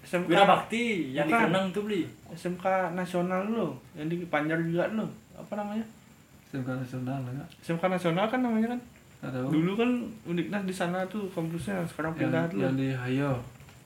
[0.00, 1.44] SMK wira bakti yang di Bukan.
[1.46, 2.02] Kenang tuh beli.
[2.30, 5.84] SMK nasional lo yang di Panjar juga lo apa namanya?
[6.48, 8.80] SMK nasional ya SMK nasional kan namanya kan?
[9.18, 9.50] Tahu.
[9.50, 9.90] Dulu kan
[10.24, 13.32] Uniknas di sana tuh kampusnya sekarang yang, pindah dulu yang di Hayo.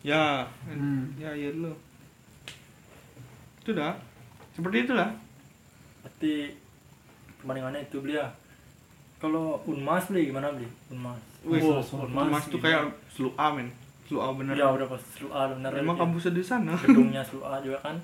[0.02, 1.08] Ya Hmm.
[1.16, 1.72] ya ya lo.
[3.60, 3.94] Itu dah.
[4.52, 5.10] Seperti itulah
[6.02, 6.52] berarti
[7.38, 8.28] perbandingannya itu beli ya.
[9.16, 10.66] Kalau unmas beli gimana beli?
[10.90, 11.18] Unmas.
[11.42, 12.70] Wih, Oh, Mas tuh gini.
[12.70, 13.50] kayak selu A
[14.12, 16.00] men selu A bener ya udah pas selu A bener emang ya.
[16.00, 16.72] kampusnya di sana?
[16.76, 17.96] Gedungnya selu A juga kan.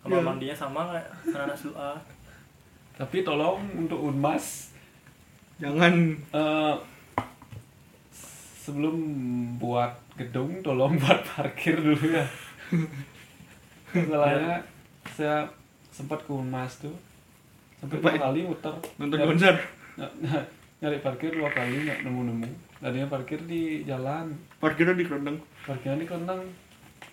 [0.00, 0.24] Kamar Iya.
[0.24, 1.92] mandinya sama kayak anak-anak selu A
[2.92, 4.70] tapi tolong untuk unmas
[5.56, 6.14] jangan.
[6.28, 6.74] eh,
[8.56, 8.94] sebelum
[9.56, 12.22] buat gedung tolong buat parkir dulu ya.
[13.92, 14.62] Masalahnya
[15.08, 15.44] saya
[15.88, 16.94] sempat ke unmas tuh.
[17.76, 18.70] Sampai dua kali muter.
[18.96, 19.54] Nonton Nyari- konser?
[19.92, 20.48] Ny- ny-
[20.78, 22.48] nyari parkir dua kali nggak nemu nemu
[22.82, 24.34] tadinya parkir di jalan.
[24.58, 25.38] Parkirnya di kerendang.
[25.62, 26.42] Parkirnya di kelentang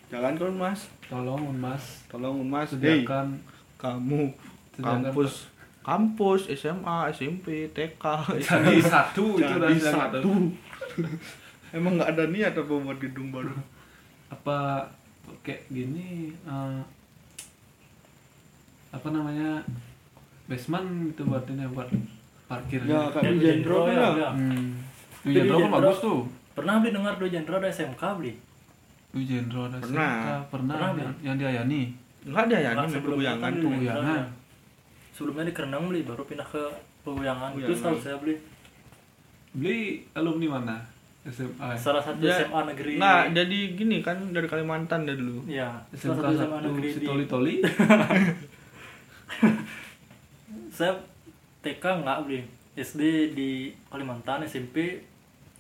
[0.09, 0.89] jalan kan mas?
[1.05, 2.73] Tolong unmas tolong mas.
[2.73, 3.37] Hey, sediakan.
[3.79, 4.33] kamu
[4.75, 5.33] sediakan kampus
[5.79, 8.03] kampus SMA SMP TK
[8.41, 10.49] jadi satu itu jadi satu.
[11.77, 13.53] Emang nggak ada niat apa buat gedung baru?
[14.33, 14.89] Apa
[15.45, 16.81] kayak gini eh,
[18.89, 19.61] apa namanya
[20.49, 21.89] basement itu buat ini buat
[22.49, 24.09] parkir ya kayak Ya, Jendro kan ya, ya.
[24.17, 24.29] ya.
[24.33, 24.88] hmm.
[25.19, 25.79] Dwi Dwi Jendro kan Jendro.
[25.83, 26.19] bagus tuh.
[26.53, 28.33] pernah beli dengar dua jenderal ada SMK beli.
[29.09, 30.11] Dwi Jendro ada Pernah.
[30.13, 31.81] SMK, pernah, Pernah, yang, yang di Ayani
[32.19, 32.99] nggak ada ya sebelumnya
[33.31, 33.71] peguyangan kan tuh.
[33.79, 33.95] Ya.
[35.15, 36.63] sebelumnya di Kerenang beli baru pindah ke
[36.99, 38.35] Peguyangan itu setahu saya beli.
[39.55, 40.77] Beli alumni mana?
[41.25, 42.99] SMA salah satu Ya, SMA negeri.
[42.99, 45.47] Nggak jadi gini kan dari Kalimantan dari dulu.
[45.47, 47.53] Ya SMK salah satu SMA negeri si di Toli Toli
[50.75, 50.95] saya
[51.59, 52.39] TK nggak beli
[52.79, 53.01] SD
[53.31, 53.49] di
[53.85, 55.03] Kalimantan SMP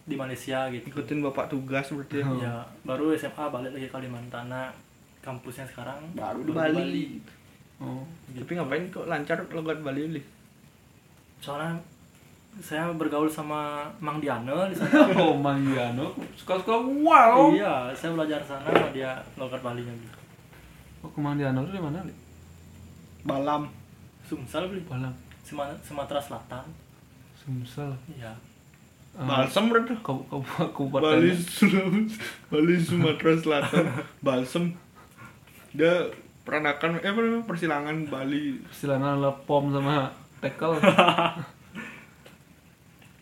[0.01, 0.89] di Malaysia gitu.
[0.89, 2.19] Ikutin bapak tugas berarti.
[2.19, 2.39] Oh.
[2.39, 4.71] ya baru SMA balik lagi Kalimantan nah
[5.19, 7.05] kampusnya sekarang baru di Bali.
[7.77, 8.39] Oh Gitu.
[8.39, 10.21] tapi ngapain kok lancar logat Bali li
[11.39, 11.79] soalnya
[12.59, 15.07] saya bergaul sama Mang Diano di sana.
[15.21, 17.49] Oh Mangiano suka suka wow.
[17.49, 20.17] Iya saya belajar sana sama dia logat Bali nya gitu.
[21.01, 22.11] oh Mangiano itu di mana li?
[23.21, 23.69] Balam.
[24.21, 26.65] Sumsel beli Balang Sema- Sumatera Selatan
[27.49, 28.29] Sumsel iya.
[29.17, 32.21] Eh, Balsem berarti Kau kau kabupaten Bali Sulawesi
[32.53, 33.85] Bali Sumatera Selatan.
[34.21, 34.77] Balsem
[35.73, 36.05] dia
[36.45, 38.61] peranakan eh apa namanya persilangan Bali.
[38.69, 40.77] Silangan lepom sama tekel.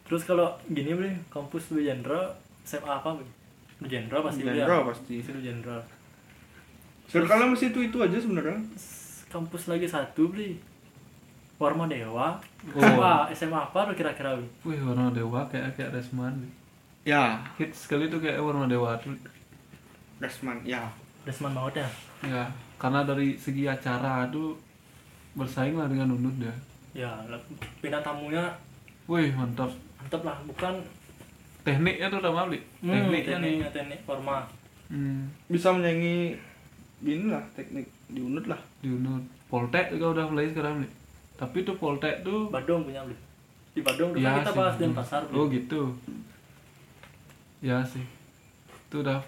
[0.07, 2.35] Terus kalau gini beli kampus Dwi Jenderal
[2.67, 3.31] SMA apa beli
[3.87, 4.87] Jenderal pasti Jenderal ya?
[4.91, 5.13] pasti.
[5.23, 5.81] Dwi Jenderal.
[7.07, 8.59] Circle masih itu itu aja sebenarnya.
[9.31, 10.59] Kampus lagi satu beli
[11.57, 12.37] Warma Dewa
[12.75, 12.83] Oh.
[12.83, 14.35] SMA SMA apa lo kira-kira
[14.67, 16.35] wih warna dewa kayak kayak Resman
[17.07, 17.39] ya.
[17.55, 19.15] Hits sekali tuh kayak warna dewa tuh.
[20.19, 20.83] Desman ya.
[21.23, 21.89] Desman banget ya
[22.27, 22.43] ya
[22.75, 24.57] karena dari segi acara tuh
[25.37, 26.51] bersaing lah dengan unut dia.
[26.91, 27.39] Ya lah,
[27.79, 28.43] pindah tamunya.
[29.07, 29.71] Wih mantap.
[30.01, 30.75] Mantep lah bukan.
[31.63, 33.31] Tekniknya tuh udah mau beli hmm, tekniknya nih.
[33.43, 34.39] tekniknya teknik formal
[34.87, 36.39] hmm, bisa menyanyi
[37.03, 38.59] ini lah teknik di unut lah.
[38.79, 39.19] Di unut
[39.51, 40.91] poltek juga udah mulai sekarang nih
[41.37, 43.15] tapi tuh poltek tuh Badung punya beli.
[43.77, 44.57] Di Badung dulu ya kan kita sih.
[44.57, 45.61] bahas Denpasar oh beli.
[45.61, 45.81] Gitu.
[47.61, 48.03] Ya sih.
[48.89, 49.21] Itu udah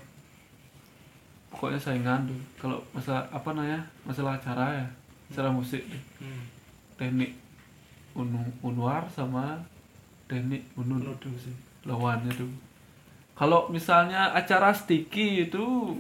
[1.54, 4.88] pokoknya saingan tuh kalau masalah apa namanya masalah acara ya
[5.34, 6.44] acara musik tuh hmm.
[6.98, 7.34] teknik
[8.18, 9.62] unu unwar sama
[10.26, 11.06] teknik unun.
[11.06, 11.18] Unut.
[11.22, 11.54] tuh sih.
[11.86, 12.50] Lawannya tuh
[13.38, 15.96] kalau misalnya acara sticky itu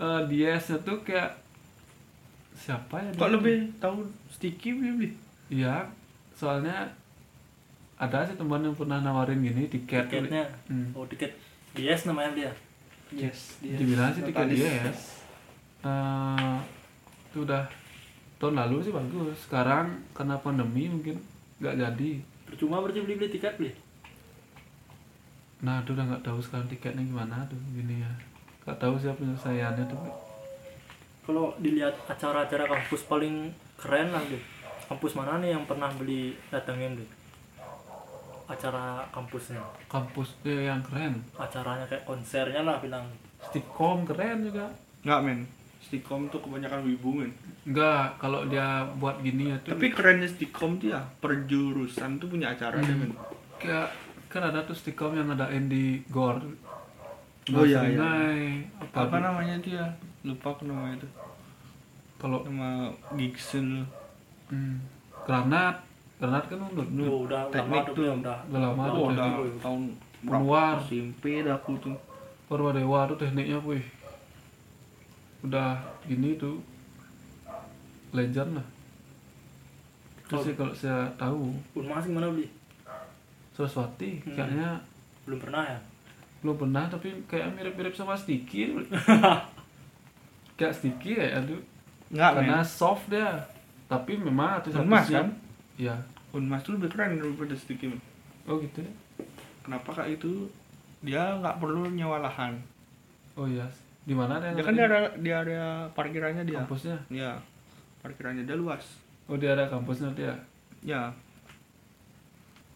[0.00, 1.44] eh DS-nya tuh kayak
[2.56, 4.00] siapa ya kok lebih tahu
[4.44, 5.08] sticky beli beli
[5.48, 5.88] iya
[6.36, 6.92] soalnya
[7.96, 10.10] ada sih teman yang pernah nawarin gini tiket.
[10.10, 10.20] Tuh.
[10.20, 10.44] tiketnya.
[10.68, 10.92] Hmm.
[10.92, 11.32] oh tiket.
[11.78, 12.52] Yes namanya dia.
[13.08, 14.84] Yes dibilang sih tiket dia ya.
[15.84, 16.56] Eh,
[17.32, 17.64] itu udah
[18.36, 19.48] tahun lalu sih bagus.
[19.48, 21.16] Sekarang karena pandemi mungkin
[21.62, 22.10] nggak jadi.
[22.50, 23.72] Percuma berarti beli beli tiket beli.
[25.64, 28.12] Nah itu udah nggak tahu sekarang tiketnya gimana tuh gini ya.
[28.66, 29.98] Nggak tahu siapa penyelesaiannya tuh.
[31.24, 34.40] Kalau dilihat acara-acara kampus paling keren lah deh
[34.88, 37.08] kampus mana nih yang pernah beli datengin deh
[38.44, 39.64] acara kampusnya.
[39.88, 41.16] Kampus dia yang keren.
[41.36, 43.08] Acaranya kayak konsernya lah bilang.
[43.40, 44.68] Stikom keren juga.
[45.04, 45.40] Nggak men.
[45.80, 47.32] Stikom tuh kebanyakan wibu men.
[47.64, 49.76] Enggak, kalau dia buat gini ya tuh.
[49.76, 53.16] Tapi kerennya stikom tuh ya perjurusan tuh punya acara deh men.
[53.56, 53.96] Kayak
[54.28, 56.36] kan ada tuh stikom yang ngadain di gor.
[57.52, 58.08] Oh, iya, iya.
[58.80, 59.24] Apa, apa tuh?
[59.24, 59.86] namanya tuh ya?
[60.24, 61.12] Lupa aku namanya tuh
[62.24, 63.84] kalau nama Gigson
[64.48, 64.80] hmm,
[65.28, 65.76] granat
[66.16, 68.00] granat kan udah oh, udah Teknik lama tuh.
[68.00, 68.38] ya, udah.
[68.48, 69.26] Udah lama tuh udah
[69.60, 69.82] tahun
[70.24, 70.74] Keluar.
[70.80, 71.92] SMP dah aku tuh.
[72.48, 73.84] Purwadewa tuh tekniknya wih.
[75.44, 75.76] Udah
[76.08, 76.64] gini tuh.
[78.16, 78.66] Legend lah
[80.24, 81.52] itu Kalau- sih kalau saya tahu.
[81.76, 82.48] Unmas gimana beli?
[83.52, 84.32] Saraswati Hmm.
[84.32, 84.80] kayaknya
[85.28, 85.78] belum pernah ya?
[86.40, 88.72] Belum pernah tapi kayak mirip-mirip sama Sticky
[90.56, 91.60] kayak Sticky ya aduh
[92.14, 92.66] nggak karena men.
[92.66, 93.42] soft dia
[93.90, 95.34] tapi memang artis Unmas kan?
[95.74, 95.98] Ya
[96.30, 98.00] Unmas tuh lebih keren daripada sticky men
[98.46, 98.92] oh gitu ya?
[99.66, 100.46] Kenapa kak itu?
[101.02, 102.56] Dia nggak perlu nyewa lahan.
[103.34, 103.64] Oh iya.
[104.04, 104.52] Di mana dia?
[104.54, 106.60] Dia kan di area di area parkirannya dia.
[106.62, 106.96] Kampusnya?
[107.10, 107.36] Ya
[108.04, 108.84] parkirannya dia luas.
[109.26, 110.36] Oh dia ada kampusnya dia
[110.84, 111.08] ya?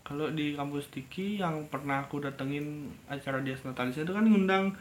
[0.02, 4.72] Kalau di kampus Tiki yang pernah aku datengin acara dia Natalisnya itu kan ngundang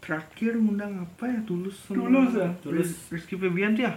[0.00, 1.38] terakhir ngundang apa ya?
[1.44, 2.48] Tulus sama Tulus ya?
[2.64, 2.90] Tulus.
[3.12, 3.92] Rizky Febian tuh ya?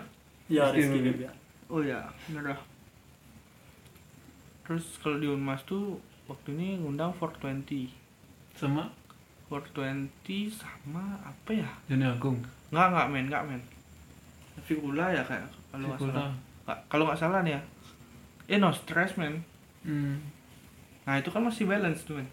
[0.51, 1.35] Ya Rizky Rizky Febian.
[1.71, 2.61] Oh ya bener dah.
[4.67, 7.91] Terus kalau di Unmas tuh waktu ini ngundang 420
[8.55, 8.91] sama?
[9.51, 11.67] 420 sama apa ya?
[11.91, 12.39] Joni Agung.
[12.71, 13.61] Nggak nggak men nggak men.
[14.63, 16.31] Figula ya kayak kalau nggak salah.
[16.87, 17.61] Kalau nggak salah nih ya.
[18.47, 19.43] Eh no stress men.
[19.81, 20.21] Hmm.
[21.01, 22.29] nah itu kan masih balance tuh men.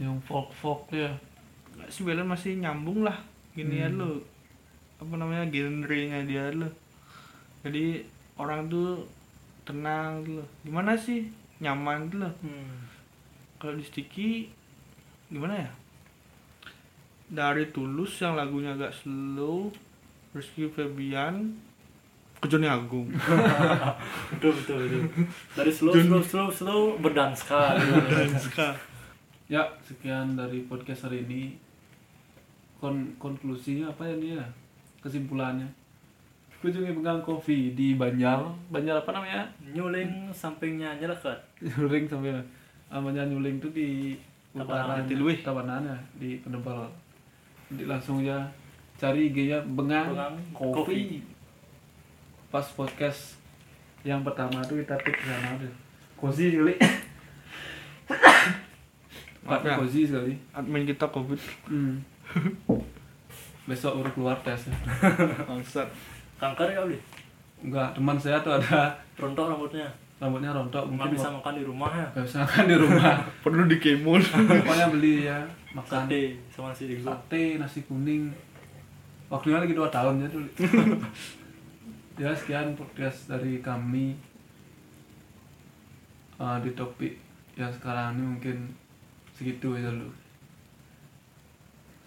[0.00, 1.12] Yang folk folk dia
[1.98, 3.16] balance masih nyambung lah
[3.52, 3.98] gini ya Hmm.
[3.98, 4.10] lo
[4.98, 6.68] apa namanya genrenya dia lo
[7.62, 8.02] jadi
[8.36, 9.02] orang tuh
[9.62, 10.48] tenang gitu loh.
[10.62, 11.26] Gimana sih?
[11.58, 12.32] Nyaman gitu loh.
[12.40, 12.86] Hmm.
[13.58, 14.46] kalau di sticky
[15.28, 15.70] gimana ya?
[17.28, 19.68] Dari tulus yang lagunya agak slow
[20.30, 21.58] Rizky Febian
[22.38, 23.10] ke Joni Agung.
[24.30, 25.02] Betul betul betul.
[25.52, 27.74] Dari slow slow slow slow berdanska
[28.38, 28.68] Ska.
[29.48, 31.56] ya sekian dari podcast hari ini
[32.78, 34.42] Kon konklusinya apa ya dia
[35.02, 35.66] kesimpulannya
[36.58, 42.34] kunjungi pegang kopi di Banjar Banjar apa namanya nyuling sampingnya nyelekat nyuling sampai
[42.90, 44.18] namanya nyuling tuh di
[44.50, 44.66] Tabanan.
[44.66, 45.38] utara Jatiluwih.
[45.46, 46.86] Tabanan ya di Penebal
[47.68, 48.42] Nanti langsung ya
[48.96, 50.74] cari IG-nya Bengang, Bengang Kopi.
[50.74, 50.98] Kopi.
[52.48, 53.36] Pas podcast
[54.02, 55.70] yang pertama tuh kita tip ke sana tuh.
[56.16, 56.74] Kozi sekali.
[59.46, 59.76] Maaf ya.
[59.78, 60.34] Kozi sekali.
[60.50, 62.00] admin kita covid Hmm.
[63.68, 64.76] Besok baru keluar tesnya.
[65.48, 65.88] bangsat.
[66.38, 66.98] Kanker ya beli
[67.58, 68.94] Enggak, teman saya tuh ada.
[69.18, 69.88] Rontok rambutnya.
[70.18, 72.06] Rambutnya rontok nggak mungkin bisa makan di rumah ya?
[72.14, 73.14] Nggak bisa makan di rumah.
[73.44, 75.38] perlu di kemon Pokoknya beli ya
[75.74, 76.06] makan.
[76.06, 78.30] Sate sama nasi diglo sate nasi kuning.
[79.30, 80.48] Waktunya lagi dua tahun ya dulu
[82.22, 84.14] ya sekian podcast dari kami.
[86.38, 87.18] Eh, di topik
[87.58, 88.56] yang sekarang ini mungkin
[89.34, 90.10] segitu aja dulu